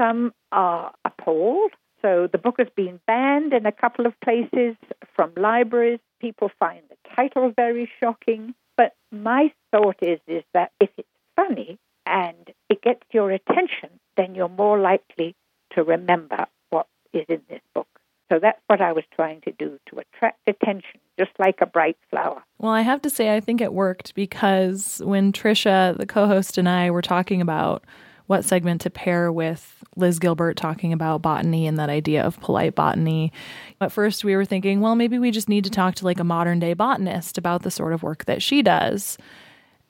some 0.00 0.32
are 0.52 0.92
appalled. 1.04 1.72
So 2.02 2.28
the 2.30 2.38
book 2.38 2.56
has 2.58 2.68
been 2.74 3.00
banned 3.06 3.52
in 3.52 3.66
a 3.66 3.72
couple 3.72 4.06
of 4.06 4.18
places 4.20 4.76
from 5.14 5.32
libraries. 5.36 6.00
People 6.20 6.50
find 6.58 6.82
the 6.88 6.96
title 7.14 7.52
very 7.54 7.90
shocking. 8.00 8.54
But 8.76 8.94
my 9.12 9.52
thought 9.72 9.96
is, 10.00 10.20
is 10.26 10.44
that 10.54 10.72
if 10.80 10.88
it's 10.96 11.08
funny 11.36 11.78
and 12.06 12.50
it 12.70 12.80
gets 12.80 13.02
your 13.12 13.30
attention, 13.30 13.90
then 14.16 14.34
you're 14.34 14.48
more 14.48 14.78
likely 14.78 15.34
to 15.74 15.82
remember 15.82 16.46
what 16.70 16.86
is 17.12 17.26
in 17.28 17.42
this 17.48 17.60
book. 17.74 17.88
So 18.32 18.38
that's 18.38 18.60
what 18.68 18.80
I 18.80 18.92
was 18.92 19.04
trying 19.14 19.40
to 19.42 19.52
do 19.52 19.78
to 19.90 19.98
attract 19.98 20.38
attention, 20.46 21.00
just 21.18 21.32
like 21.38 21.60
a 21.60 21.66
bright 21.66 21.98
flower. 22.08 22.42
Well, 22.60 22.72
I 22.72 22.82
have 22.82 23.00
to 23.02 23.10
say, 23.10 23.34
I 23.34 23.40
think 23.40 23.62
it 23.62 23.72
worked 23.72 24.14
because 24.14 25.00
when 25.02 25.32
Tricia, 25.32 25.96
the 25.96 26.04
co 26.04 26.26
host, 26.26 26.58
and 26.58 26.68
I 26.68 26.90
were 26.90 27.00
talking 27.00 27.40
about 27.40 27.82
what 28.26 28.44
segment 28.44 28.82
to 28.82 28.90
pair 28.90 29.32
with 29.32 29.82
Liz 29.96 30.18
Gilbert 30.18 30.58
talking 30.58 30.92
about 30.92 31.22
botany 31.22 31.66
and 31.66 31.78
that 31.78 31.88
idea 31.88 32.22
of 32.22 32.38
polite 32.40 32.74
botany. 32.74 33.32
At 33.80 33.92
first, 33.92 34.24
we 34.24 34.36
were 34.36 34.44
thinking, 34.44 34.82
well, 34.82 34.94
maybe 34.94 35.18
we 35.18 35.30
just 35.30 35.48
need 35.48 35.64
to 35.64 35.70
talk 35.70 35.94
to 35.96 36.04
like 36.04 36.20
a 36.20 36.24
modern 36.24 36.58
day 36.58 36.74
botanist 36.74 37.38
about 37.38 37.62
the 37.62 37.70
sort 37.70 37.94
of 37.94 38.02
work 38.02 38.26
that 38.26 38.42
she 38.42 38.60
does. 38.60 39.16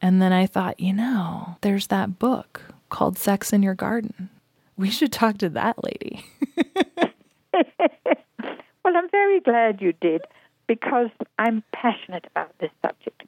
And 0.00 0.22
then 0.22 0.32
I 0.32 0.46
thought, 0.46 0.78
you 0.78 0.92
know, 0.92 1.56
there's 1.62 1.88
that 1.88 2.20
book 2.20 2.62
called 2.88 3.18
Sex 3.18 3.52
in 3.52 3.64
Your 3.64 3.74
Garden. 3.74 4.30
We 4.76 4.90
should 4.90 5.10
talk 5.10 5.38
to 5.38 5.48
that 5.48 5.82
lady. 5.82 6.24
well, 7.52 8.96
I'm 8.96 9.10
very 9.10 9.40
glad 9.40 9.82
you 9.82 9.92
did 10.00 10.22
because 10.70 11.10
I'm 11.36 11.64
passionate 11.72 12.26
about 12.30 12.56
this 12.60 12.70
subject. 12.80 13.24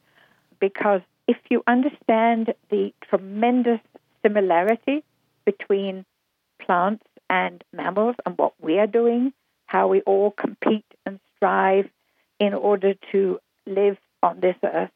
Because 0.61 1.01
if 1.27 1.39
you 1.51 1.65
understand 1.67 2.55
the 2.71 2.95
tremendous 3.11 3.81
similarity 4.25 5.03
between 5.45 6.05
plants 6.65 7.03
and 7.29 7.65
mammals 7.73 8.15
and 8.25 8.39
what 8.39 8.53
we 8.61 8.79
are 8.79 8.87
doing, 8.87 9.33
how 9.67 9.89
we 9.89 10.03
all 10.03 10.31
compete 10.31 10.85
and 11.05 11.19
strive 11.35 11.91
in 12.39 12.55
order 12.55 12.95
to 13.11 13.41
live 13.67 13.97
on 14.23 14.39
this 14.39 14.57
earth. 14.63 14.93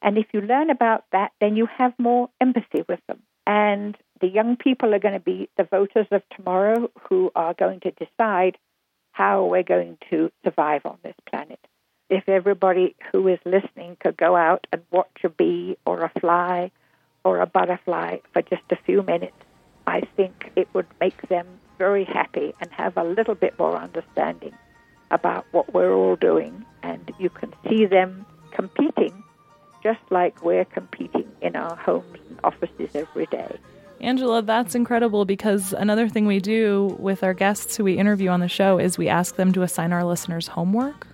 And 0.00 0.16
if 0.16 0.26
you 0.32 0.42
learn 0.42 0.70
about 0.70 1.06
that, 1.10 1.32
then 1.40 1.56
you 1.56 1.66
have 1.66 1.92
more 1.98 2.30
empathy 2.40 2.84
with 2.88 3.00
them. 3.08 3.20
And 3.48 3.96
the 4.20 4.28
young 4.28 4.56
people 4.56 4.94
are 4.94 5.00
going 5.00 5.14
to 5.14 5.18
be 5.34 5.48
the 5.56 5.64
voters 5.64 6.06
of 6.12 6.22
tomorrow 6.36 6.88
who 7.08 7.32
are 7.34 7.52
going 7.52 7.80
to 7.80 7.90
decide 7.90 8.58
how 9.10 9.46
we're 9.46 9.64
going 9.64 9.98
to 10.10 10.30
survive 10.44 10.82
on 10.86 10.98
this 11.02 11.16
planet. 11.28 11.58
If 12.10 12.28
everybody 12.28 12.96
who 13.12 13.28
is 13.28 13.38
listening 13.44 13.96
could 14.00 14.16
go 14.16 14.34
out 14.34 14.66
and 14.72 14.82
watch 14.90 15.18
a 15.22 15.28
bee 15.28 15.78
or 15.86 16.02
a 16.02 16.10
fly 16.20 16.72
or 17.24 17.38
a 17.40 17.46
butterfly 17.46 18.18
for 18.32 18.42
just 18.42 18.64
a 18.70 18.76
few 18.76 19.02
minutes, 19.02 19.36
I 19.86 20.00
think 20.16 20.50
it 20.56 20.68
would 20.74 20.86
make 21.00 21.28
them 21.28 21.46
very 21.78 22.04
happy 22.04 22.52
and 22.60 22.70
have 22.72 22.96
a 22.96 23.04
little 23.04 23.36
bit 23.36 23.56
more 23.58 23.76
understanding 23.76 24.54
about 25.12 25.46
what 25.52 25.72
we're 25.72 25.94
all 25.94 26.16
doing. 26.16 26.64
And 26.82 27.12
you 27.18 27.30
can 27.30 27.54
see 27.68 27.86
them 27.86 28.26
competing 28.50 29.22
just 29.82 30.00
like 30.10 30.44
we're 30.44 30.64
competing 30.64 31.30
in 31.40 31.56
our 31.56 31.76
homes 31.76 32.18
and 32.28 32.40
offices 32.44 32.90
every 32.94 33.26
day. 33.26 33.56
Angela, 34.00 34.42
that's 34.42 34.74
incredible 34.74 35.24
because 35.24 35.72
another 35.74 36.08
thing 36.08 36.26
we 36.26 36.40
do 36.40 36.96
with 36.98 37.22
our 37.22 37.34
guests 37.34 37.76
who 37.76 37.84
we 37.84 37.98
interview 37.98 38.30
on 38.30 38.40
the 38.40 38.48
show 38.48 38.78
is 38.78 38.98
we 38.98 39.08
ask 39.08 39.36
them 39.36 39.52
to 39.52 39.62
assign 39.62 39.92
our 39.92 40.04
listeners 40.04 40.48
homework. 40.48 41.06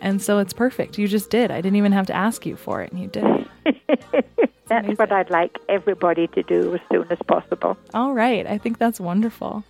And 0.00 0.20
so 0.22 0.38
it's 0.38 0.52
perfect. 0.52 0.98
You 0.98 1.06
just 1.08 1.30
did. 1.30 1.50
I 1.50 1.60
didn't 1.60 1.76
even 1.76 1.92
have 1.92 2.06
to 2.06 2.14
ask 2.14 2.46
you 2.46 2.56
for 2.56 2.82
it, 2.82 2.90
and 2.92 3.00
you 3.00 3.08
did 3.08 3.24
that's 4.70 4.86
amazing. 4.86 4.96
what 4.96 5.12
I'd 5.12 5.30
like 5.30 5.58
everybody 5.68 6.26
to 6.28 6.42
do 6.42 6.74
as 6.74 6.80
soon 6.90 7.06
as 7.10 7.18
possible. 7.26 7.76
All 7.92 8.14
right. 8.14 8.46
I 8.46 8.56
think 8.56 8.78
that's 8.78 9.00
wonderful. 9.00 9.64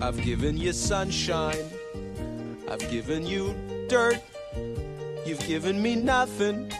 I've 0.00 0.22
given 0.22 0.56
you 0.56 0.72
sunshine. 0.72 1.64
I've 2.70 2.88
given 2.90 3.26
you 3.26 3.54
dirt. 3.88 4.20
You've 5.26 5.44
given 5.46 5.82
me 5.82 5.96
nothing 5.96 6.70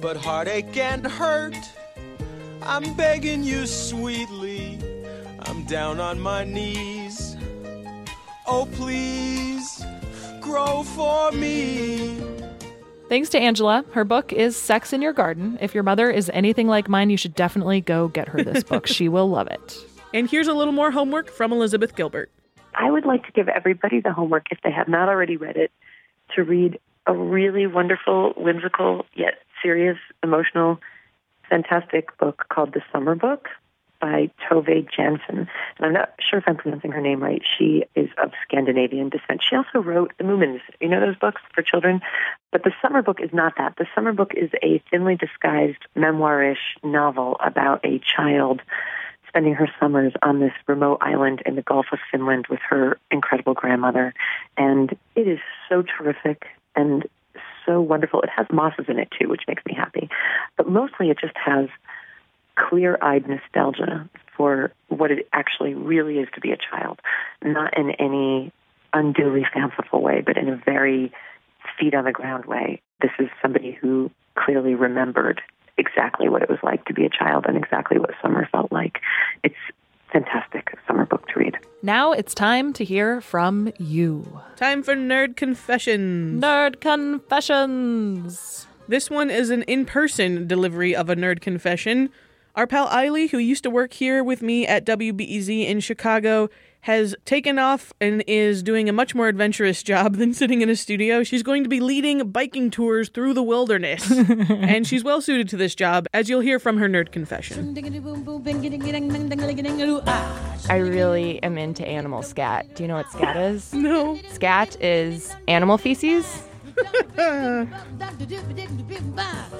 but 0.00 0.16
heartache 0.16 0.76
and 0.76 1.06
hurt. 1.06 1.56
I'm 2.62 2.94
begging 2.94 3.42
you 3.42 3.66
sweetly. 3.66 4.78
I'm 5.40 5.64
down 5.64 6.00
on 6.00 6.20
my 6.20 6.44
knees. 6.44 7.36
Oh, 8.46 8.68
please 8.72 9.84
grow 10.40 10.82
for 10.82 11.30
me. 11.32 12.20
Thanks 13.08 13.28
to 13.30 13.38
Angela. 13.38 13.84
Her 13.92 14.04
book 14.04 14.32
is 14.32 14.56
Sex 14.56 14.92
in 14.92 15.02
Your 15.02 15.12
Garden. 15.12 15.58
If 15.60 15.74
your 15.74 15.82
mother 15.82 16.10
is 16.10 16.30
anything 16.32 16.68
like 16.68 16.88
mine, 16.88 17.10
you 17.10 17.16
should 17.16 17.34
definitely 17.34 17.80
go 17.80 18.08
get 18.08 18.28
her 18.28 18.42
this 18.44 18.62
book. 18.62 18.86
she 18.88 19.08
will 19.08 19.28
love 19.28 19.48
it. 19.48 19.84
And 20.14 20.30
here's 20.30 20.48
a 20.48 20.54
little 20.54 20.72
more 20.72 20.90
homework 20.90 21.28
from 21.28 21.52
Elizabeth 21.52 21.96
Gilbert. 21.96 22.30
I 22.74 22.90
would 22.90 23.04
like 23.04 23.26
to 23.26 23.32
give 23.32 23.48
everybody 23.48 24.00
the 24.00 24.12
homework, 24.12 24.46
if 24.50 24.58
they 24.62 24.70
have 24.70 24.88
not 24.88 25.08
already 25.08 25.36
read 25.36 25.56
it, 25.56 25.72
to 26.36 26.44
read 26.44 26.78
a 27.06 27.12
really 27.12 27.66
wonderful, 27.66 28.32
whimsical, 28.36 29.06
yet 29.14 29.34
serious, 29.62 29.98
emotional 30.22 30.80
fantastic 31.48 32.16
book 32.18 32.44
called 32.48 32.72
The 32.72 32.80
Summer 32.92 33.16
Book 33.16 33.48
by 34.00 34.30
Tove 34.48 34.88
Jansson. 34.90 35.20
And 35.28 35.48
I'm 35.80 35.92
not 35.92 36.10
sure 36.18 36.38
if 36.38 36.44
I'm 36.46 36.56
pronouncing 36.56 36.92
her 36.92 37.00
name 37.00 37.22
right. 37.22 37.42
She 37.58 37.84
is 37.94 38.08
of 38.22 38.32
Scandinavian 38.42 39.08
descent. 39.08 39.42
She 39.48 39.56
also 39.56 39.80
wrote 39.80 40.12
The 40.18 40.24
Moomins. 40.24 40.60
You 40.80 40.88
know 40.88 41.00
those 41.00 41.16
books 41.16 41.42
for 41.54 41.62
children? 41.62 42.00
But 42.52 42.64
The 42.64 42.72
Summer 42.82 43.02
Book 43.02 43.20
is 43.20 43.30
not 43.32 43.54
that. 43.58 43.76
The 43.76 43.86
Summer 43.94 44.12
Book 44.12 44.32
is 44.34 44.50
a 44.62 44.82
thinly 44.90 45.16
disguised 45.16 45.78
memoirish 45.96 46.78
novel 46.82 47.36
about 47.44 47.84
a 47.84 48.00
child 48.00 48.62
spending 49.28 49.54
her 49.54 49.68
summers 49.78 50.12
on 50.22 50.40
this 50.40 50.52
remote 50.66 50.98
island 51.00 51.40
in 51.46 51.54
the 51.54 51.62
Gulf 51.62 51.86
of 51.92 52.00
Finland 52.10 52.46
with 52.50 52.58
her 52.68 52.98
incredible 53.12 53.54
grandmother. 53.54 54.12
And 54.56 54.96
it 55.14 55.28
is 55.28 55.38
so 55.68 55.82
terrific 55.82 56.46
and 56.74 57.06
so 57.64 57.80
wonderful. 57.80 58.22
It 58.22 58.30
has 58.34 58.46
mosses 58.52 58.86
in 58.88 58.98
it 58.98 59.08
too, 59.18 59.28
which 59.28 59.42
makes 59.46 59.64
me 59.64 59.74
happy. 59.74 60.08
But 60.56 60.68
mostly 60.68 61.10
it 61.10 61.18
just 61.20 61.36
has 61.36 61.68
clear-eyed 62.68 63.28
nostalgia 63.28 64.08
for 64.36 64.72
what 64.88 65.10
it 65.10 65.28
actually 65.32 65.74
really 65.74 66.18
is 66.18 66.28
to 66.34 66.40
be 66.40 66.50
a 66.50 66.56
child, 66.56 67.00
not 67.42 67.76
in 67.76 67.90
any 67.92 68.52
unduly 68.92 69.46
fanciful 69.52 70.02
way, 70.02 70.22
but 70.24 70.36
in 70.36 70.48
a 70.48 70.56
very 70.56 71.12
feet 71.78 71.94
on 71.94 72.04
the 72.04 72.12
ground 72.12 72.44
way. 72.46 72.80
This 73.00 73.12
is 73.18 73.28
somebody 73.40 73.72
who 73.80 74.10
clearly 74.34 74.74
remembered 74.74 75.40
exactly 75.76 76.28
what 76.28 76.42
it 76.42 76.48
was 76.50 76.58
like 76.62 76.84
to 76.86 76.94
be 76.94 77.04
a 77.04 77.08
child 77.08 77.46
and 77.46 77.56
exactly 77.56 77.98
what 77.98 78.10
summer 78.20 78.48
felt 78.50 78.70
like. 78.72 79.00
It's 79.44 79.54
fantastic 80.12 80.76
summer 80.86 81.06
book 81.06 81.26
to 81.28 81.38
read. 81.38 81.56
Now 81.82 82.12
it's 82.12 82.34
time 82.34 82.72
to 82.74 82.84
hear 82.84 83.20
from 83.20 83.72
you. 83.78 84.40
Time 84.56 84.82
for 84.82 84.94
Nerd 84.94 85.36
Confessions. 85.36 86.42
Nerd 86.42 86.80
Confessions. 86.80 88.66
This 88.88 89.08
one 89.08 89.30
is 89.30 89.50
an 89.50 89.62
in 89.62 89.86
person 89.86 90.48
delivery 90.48 90.96
of 90.96 91.08
a 91.08 91.14
nerd 91.14 91.40
confession. 91.40 92.10
Our 92.56 92.66
pal 92.66 92.88
Eiley, 92.88 93.30
who 93.30 93.38
used 93.38 93.62
to 93.62 93.70
work 93.70 93.92
here 93.92 94.24
with 94.24 94.42
me 94.42 94.66
at 94.66 94.84
WBEZ 94.84 95.68
in 95.68 95.80
Chicago, 95.80 96.50
has 96.82 97.14
taken 97.24 97.58
off 97.58 97.92
and 98.00 98.24
is 98.26 98.62
doing 98.62 98.88
a 98.88 98.92
much 98.92 99.14
more 99.14 99.28
adventurous 99.28 99.82
job 99.84 100.16
than 100.16 100.34
sitting 100.34 100.60
in 100.60 100.68
a 100.68 100.74
studio. 100.74 101.22
She's 101.22 101.44
going 101.44 101.62
to 101.62 101.68
be 101.68 101.78
leading 101.78 102.28
biking 102.30 102.70
tours 102.70 103.08
through 103.08 103.34
the 103.34 103.42
wilderness, 103.42 104.10
and 104.50 104.86
she's 104.86 105.04
well 105.04 105.20
suited 105.20 105.48
to 105.50 105.56
this 105.56 105.76
job, 105.76 106.06
as 106.12 106.28
you'll 106.28 106.40
hear 106.40 106.58
from 106.58 106.78
her 106.78 106.88
nerd 106.88 107.12
confession. 107.12 107.74
I 110.68 110.76
really 110.76 111.40
am 111.42 111.56
into 111.56 111.86
animal 111.86 112.22
scat. 112.22 112.74
Do 112.74 112.82
you 112.82 112.88
know 112.88 112.96
what 112.96 113.10
scat 113.12 113.36
is? 113.36 113.72
No. 113.72 114.18
Scat 114.32 114.82
is 114.82 115.34
animal 115.46 115.78
feces. 115.78 116.42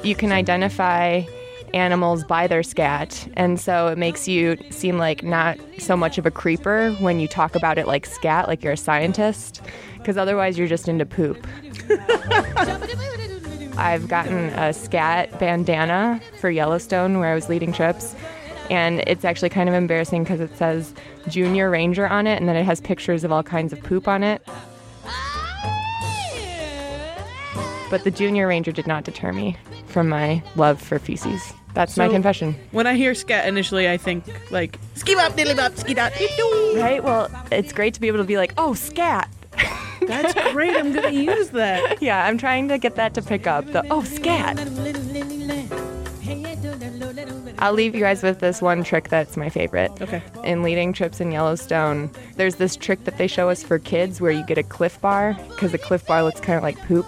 you 0.02 0.14
can 0.14 0.32
identify 0.32 1.22
animals 1.74 2.24
by 2.24 2.46
their 2.46 2.62
scat. 2.62 3.28
And 3.34 3.60
so 3.60 3.88
it 3.88 3.98
makes 3.98 4.28
you 4.28 4.56
seem 4.70 4.98
like 4.98 5.22
not 5.22 5.58
so 5.78 5.96
much 5.96 6.18
of 6.18 6.26
a 6.26 6.30
creeper 6.30 6.92
when 7.00 7.20
you 7.20 7.28
talk 7.28 7.54
about 7.54 7.78
it 7.78 7.86
like 7.86 8.06
scat, 8.06 8.48
like 8.48 8.62
you're 8.62 8.72
a 8.74 8.76
scientist, 8.76 9.62
because 9.98 10.16
otherwise 10.16 10.58
you're 10.58 10.68
just 10.68 10.88
into 10.88 11.06
poop. 11.06 11.46
I've 13.76 14.08
gotten 14.08 14.50
a 14.50 14.72
scat 14.72 15.38
bandana 15.38 16.20
for 16.40 16.50
Yellowstone 16.50 17.18
where 17.18 17.32
I 17.32 17.34
was 17.34 17.48
leading 17.48 17.72
trips. 17.72 18.14
And 18.68 19.00
it's 19.06 19.24
actually 19.24 19.48
kind 19.48 19.68
of 19.68 19.74
embarrassing 19.74 20.22
because 20.22 20.40
it 20.40 20.56
says 20.56 20.94
Junior 21.28 21.70
Ranger 21.70 22.06
on 22.06 22.26
it 22.26 22.38
and 22.38 22.48
then 22.48 22.56
it 22.56 22.64
has 22.64 22.80
pictures 22.80 23.24
of 23.24 23.32
all 23.32 23.42
kinds 23.42 23.72
of 23.72 23.82
poop 23.82 24.06
on 24.06 24.22
it. 24.22 24.46
But 27.90 28.04
the 28.04 28.12
Junior 28.12 28.46
Ranger 28.46 28.70
did 28.70 28.86
not 28.86 29.02
deter 29.02 29.32
me 29.32 29.56
from 29.86 30.08
my 30.08 30.42
love 30.54 30.80
for 30.80 31.00
feces. 31.00 31.52
That's 31.74 31.96
my 31.96 32.08
confession. 32.08 32.56
When 32.72 32.86
I 32.86 32.94
hear 32.94 33.14
scat 33.14 33.46
initially, 33.46 33.88
I 33.88 33.96
think 33.96 34.24
like 34.50 34.78
ski 34.94 35.14
bop 35.14 35.32
diddly 35.32 35.56
bop 35.56 35.76
ski 35.76 35.94
dot. 35.94 36.12
Right? 36.76 37.02
Well, 37.02 37.30
it's 37.50 37.72
great 37.72 37.94
to 37.94 38.00
be 38.00 38.08
able 38.08 38.18
to 38.18 38.24
be 38.24 38.36
like, 38.36 38.52
oh, 38.58 38.74
scat. 38.74 39.28
That's 40.06 40.52
great. 40.52 40.76
I'm 40.76 40.92
gonna 40.92 41.10
use 41.10 41.50
that. 41.50 42.00
Yeah, 42.02 42.24
I'm 42.24 42.38
trying 42.38 42.68
to 42.68 42.78
get 42.78 42.96
that 42.96 43.14
to 43.14 43.22
pick 43.22 43.46
up 43.46 43.66
the, 43.66 43.84
oh, 43.90 44.02
scat. 44.02 44.58
I'll 47.58 47.74
leave 47.74 47.94
you 47.94 48.00
guys 48.00 48.22
with 48.22 48.38
this 48.38 48.62
one 48.62 48.82
trick 48.82 49.10
that's 49.10 49.36
my 49.36 49.50
favorite. 49.50 49.92
Okay. 50.00 50.22
In 50.44 50.62
leading 50.62 50.94
trips 50.94 51.20
in 51.20 51.30
Yellowstone, 51.30 52.10
there's 52.36 52.56
this 52.56 52.74
trick 52.74 53.04
that 53.04 53.18
they 53.18 53.26
show 53.26 53.50
us 53.50 53.62
for 53.62 53.78
kids 53.78 54.20
where 54.20 54.30
you 54.30 54.44
get 54.46 54.56
a 54.56 54.62
Clif 54.62 54.98
bar 55.00 55.36
because 55.50 55.72
the 55.72 55.78
Clif 55.78 56.06
bar 56.06 56.22
looks 56.22 56.40
kind 56.40 56.56
of 56.56 56.62
like 56.62 56.78
poop 56.86 57.04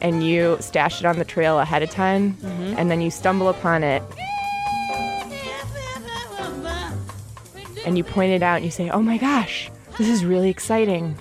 and 0.00 0.24
you 0.24 0.56
stash 0.60 1.00
it 1.00 1.06
on 1.06 1.18
the 1.18 1.24
trail 1.24 1.58
ahead 1.58 1.82
of 1.82 1.90
time 1.90 2.34
mm-hmm. 2.34 2.74
and 2.78 2.90
then 2.90 3.00
you 3.00 3.10
stumble 3.10 3.48
upon 3.48 3.82
it 3.82 4.02
and 7.88 7.96
you 7.96 8.04
point 8.04 8.32
it 8.32 8.42
out 8.42 8.56
and 8.56 8.66
you 8.66 8.70
say, 8.70 8.90
oh 8.90 9.00
my 9.00 9.16
gosh, 9.16 9.70
this 9.96 10.08
is 10.08 10.22
really 10.22 10.50
exciting. 10.50 11.16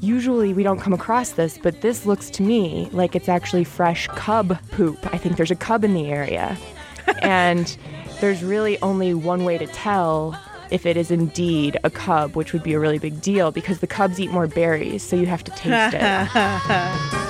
Usually 0.00 0.54
we 0.54 0.62
don't 0.62 0.80
come 0.80 0.94
across 0.94 1.32
this, 1.32 1.58
but 1.58 1.82
this 1.82 2.06
looks 2.06 2.30
to 2.30 2.42
me 2.42 2.88
like 2.92 3.14
it's 3.14 3.28
actually 3.28 3.64
fresh 3.64 4.06
cub 4.08 4.58
poop. 4.70 4.98
I 5.12 5.18
think 5.18 5.36
there's 5.36 5.50
a 5.50 5.56
cub 5.56 5.84
in 5.84 5.92
the 5.92 6.06
area. 6.06 6.56
and 7.22 7.76
there's 8.20 8.42
really 8.42 8.80
only 8.80 9.12
one 9.12 9.44
way 9.44 9.58
to 9.58 9.66
tell 9.66 10.40
if 10.70 10.86
it 10.86 10.96
is 10.96 11.10
indeed 11.10 11.76
a 11.84 11.90
cub, 11.90 12.34
which 12.34 12.54
would 12.54 12.62
be 12.62 12.72
a 12.72 12.80
really 12.80 12.98
big 12.98 13.20
deal 13.20 13.52
because 13.52 13.80
the 13.80 13.86
cubs 13.86 14.18
eat 14.18 14.30
more 14.30 14.46
berries, 14.46 15.02
so 15.02 15.16
you 15.16 15.26
have 15.26 15.44
to 15.44 15.50
taste 15.52 15.94
it. 15.94 17.22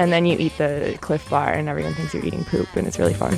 and 0.00 0.10
then 0.14 0.24
you 0.24 0.34
eat 0.38 0.56
the 0.56 0.96
Clif 1.02 1.28
bar, 1.28 1.52
and 1.52 1.68
everyone 1.68 1.92
thinks 1.92 2.14
you're 2.14 2.24
eating 2.24 2.42
poop, 2.46 2.74
and 2.74 2.86
it's 2.86 2.98
really 2.98 3.12
fun. 3.12 3.36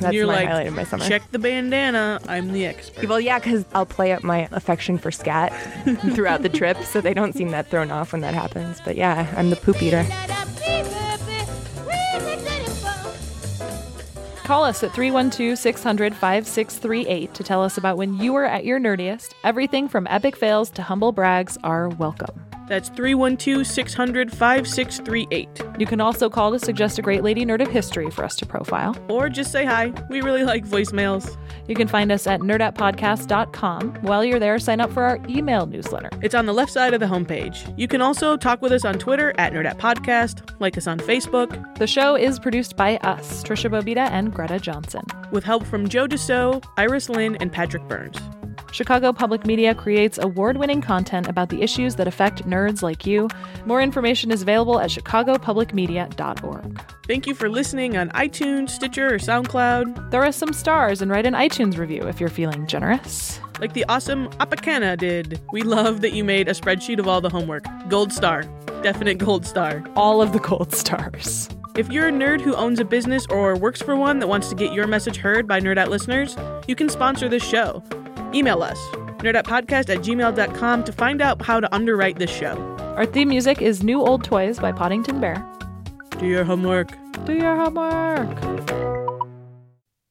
That's 0.00 0.14
You're 0.14 0.26
my 0.26 0.34
like, 0.34 0.48
highlight 0.48 0.66
of 0.68 0.74
my 0.74 0.84
summer. 0.84 1.04
check 1.04 1.28
the 1.32 1.38
bandana. 1.38 2.20
I'm 2.28 2.52
the 2.52 2.66
expert. 2.66 3.08
Well, 3.08 3.18
yeah, 3.18 3.40
because 3.40 3.64
I'll 3.74 3.86
play 3.86 4.12
up 4.12 4.22
my 4.22 4.48
affection 4.52 4.98
for 4.98 5.10
scat 5.10 5.52
throughout 6.14 6.42
the 6.42 6.48
trip, 6.48 6.76
so 6.84 7.00
they 7.00 7.12
don't 7.14 7.32
seem 7.32 7.50
that 7.50 7.68
thrown 7.68 7.90
off 7.90 8.12
when 8.12 8.20
that 8.20 8.34
happens. 8.34 8.80
But 8.84 8.94
yeah, 8.96 9.32
I'm 9.36 9.50
the 9.50 9.56
poop 9.56 9.82
eater. 9.82 10.06
Call 14.44 14.62
us 14.62 14.84
at 14.84 14.92
312 14.92 15.58
600 15.58 16.14
5638 16.14 17.34
to 17.34 17.42
tell 17.42 17.64
us 17.64 17.78
about 17.78 17.96
when 17.96 18.14
you 18.18 18.32
were 18.32 18.44
at 18.44 18.64
your 18.64 18.78
nerdiest. 18.78 19.32
Everything 19.42 19.88
from 19.88 20.06
epic 20.08 20.36
fails 20.36 20.70
to 20.70 20.82
humble 20.82 21.10
brags 21.12 21.58
are 21.64 21.88
welcome. 21.88 22.53
That's 22.66 22.88
312 22.90 23.66
600 23.66 24.30
5638. 24.32 25.62
You 25.78 25.86
can 25.86 26.00
also 26.00 26.30
call 26.30 26.52
to 26.52 26.58
suggest 26.58 26.98
a 26.98 27.02
great 27.02 27.22
lady 27.22 27.44
nerd 27.44 27.60
of 27.62 27.68
history 27.70 28.10
for 28.10 28.24
us 28.24 28.36
to 28.36 28.46
profile. 28.46 28.96
Or 29.08 29.28
just 29.28 29.52
say 29.52 29.64
hi. 29.64 29.92
We 30.08 30.20
really 30.22 30.44
like 30.44 30.64
voicemails. 30.64 31.36
You 31.68 31.74
can 31.74 31.88
find 31.88 32.10
us 32.12 32.26
at 32.26 32.40
nerdettepodcast.com. 32.40 33.94
While 34.02 34.24
you're 34.24 34.38
there, 34.38 34.58
sign 34.58 34.80
up 34.80 34.90
for 34.92 35.02
our 35.02 35.18
email 35.28 35.66
newsletter. 35.66 36.10
It's 36.22 36.34
on 36.34 36.46
the 36.46 36.54
left 36.54 36.72
side 36.72 36.94
of 36.94 37.00
the 37.00 37.06
homepage. 37.06 37.72
You 37.78 37.88
can 37.88 38.00
also 38.00 38.36
talk 38.36 38.62
with 38.62 38.72
us 38.72 38.84
on 38.84 38.98
Twitter 38.98 39.34
at 39.38 39.52
Nerdette 39.52 39.78
Podcast, 39.78 40.48
like 40.60 40.76
us 40.78 40.86
on 40.86 40.98
Facebook, 40.98 41.60
The 41.78 41.86
show 41.86 42.16
is 42.16 42.38
produced 42.38 42.76
by 42.76 42.96
us, 42.98 43.42
Tricia 43.42 43.70
Bobeda 43.70 44.10
and 44.10 44.32
Greta 44.32 44.58
Johnson. 44.58 45.02
with 45.32 45.44
help 45.44 45.64
from 45.64 45.88
Joe 45.88 46.06
Deso, 46.06 46.62
Iris 46.76 47.08
Lynn, 47.08 47.36
and 47.36 47.50
Patrick 47.50 47.82
Burns. 47.88 48.18
Chicago 48.74 49.12
Public 49.12 49.46
Media 49.46 49.72
creates 49.72 50.18
award 50.18 50.56
winning 50.56 50.80
content 50.80 51.28
about 51.28 51.48
the 51.48 51.62
issues 51.62 51.94
that 51.94 52.08
affect 52.08 52.44
nerds 52.44 52.82
like 52.82 53.06
you. 53.06 53.28
More 53.66 53.80
information 53.80 54.32
is 54.32 54.42
available 54.42 54.80
at 54.80 54.90
chicagopublicmedia.org. 54.90 56.82
Thank 57.06 57.28
you 57.28 57.36
for 57.36 57.48
listening 57.48 57.96
on 57.96 58.08
iTunes, 58.10 58.70
Stitcher, 58.70 59.14
or 59.14 59.18
SoundCloud, 59.18 60.10
Throw 60.10 60.26
us 60.26 60.34
some 60.36 60.52
stars 60.52 61.00
and 61.00 61.08
write 61.08 61.24
an 61.24 61.34
iTunes 61.34 61.78
review 61.78 62.02
if 62.08 62.18
you're 62.18 62.28
feeling 62.28 62.66
generous. 62.66 63.38
like 63.60 63.74
the 63.74 63.84
awesome 63.88 64.28
Apakana 64.40 64.98
did. 64.98 65.40
We 65.52 65.62
love 65.62 66.00
that 66.00 66.12
you 66.12 66.24
made 66.24 66.48
a 66.48 66.52
spreadsheet 66.52 66.98
of 66.98 67.06
all 67.06 67.20
the 67.20 67.30
homework. 67.30 67.66
Gold 67.88 68.12
star. 68.12 68.42
Definite 68.82 69.18
gold 69.18 69.46
star. 69.46 69.84
All 69.94 70.20
of 70.20 70.32
the 70.32 70.40
gold 70.40 70.74
stars. 70.74 71.48
If 71.76 71.92
you're 71.92 72.08
a 72.08 72.12
nerd 72.12 72.40
who 72.40 72.56
owns 72.56 72.80
a 72.80 72.84
business 72.84 73.24
or 73.30 73.56
works 73.56 73.80
for 73.80 73.94
one 73.94 74.18
that 74.18 74.26
wants 74.26 74.48
to 74.48 74.56
get 74.56 74.72
your 74.72 74.88
message 74.88 75.18
heard 75.18 75.46
by 75.46 75.60
Nerdette 75.60 75.90
listeners, 75.90 76.36
you 76.66 76.74
can 76.74 76.88
sponsor 76.88 77.28
this 77.28 77.44
show. 77.44 77.80
Email 78.34 78.62
us, 78.62 78.78
nerdettepodcast 79.18 79.88
at 79.88 79.98
gmail.com, 80.02 80.84
to 80.84 80.92
find 80.92 81.22
out 81.22 81.40
how 81.40 81.60
to 81.60 81.72
underwrite 81.74 82.18
this 82.18 82.30
show. 82.30 82.56
Our 82.96 83.06
theme 83.06 83.28
music 83.28 83.62
is 83.62 83.82
New 83.82 84.00
Old 84.00 84.24
Toys 84.24 84.58
by 84.58 84.72
Poddington 84.72 85.20
Bear. 85.20 85.44
Do 86.18 86.26
your 86.26 86.44
homework. 86.44 86.88
Do 87.24 87.34
your 87.34 87.56
homework. 87.56 88.28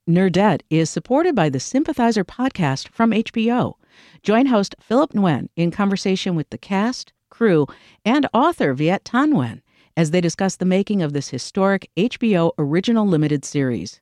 Nerdette 0.09 0.61
is 0.69 0.89
supported 0.89 1.33
by 1.35 1.49
the 1.49 1.59
Sympathizer 1.59 2.25
podcast 2.25 2.89
from 2.89 3.11
HBO. 3.11 3.75
Join 4.21 4.47
host 4.47 4.75
Philip 4.79 5.13
Nguyen 5.13 5.47
in 5.55 5.71
conversation 5.71 6.35
with 6.35 6.49
the 6.49 6.57
cast, 6.57 7.13
crew, 7.29 7.67
and 8.03 8.27
author 8.33 8.73
Viet 8.73 9.05
Thanh 9.05 9.33
Nguyen 9.33 9.61
as 9.95 10.11
they 10.11 10.21
discuss 10.21 10.57
the 10.57 10.65
making 10.65 11.01
of 11.01 11.13
this 11.13 11.29
historic 11.29 11.89
HBO 11.95 12.51
original 12.57 13.07
limited 13.07 13.45
series. 13.45 14.01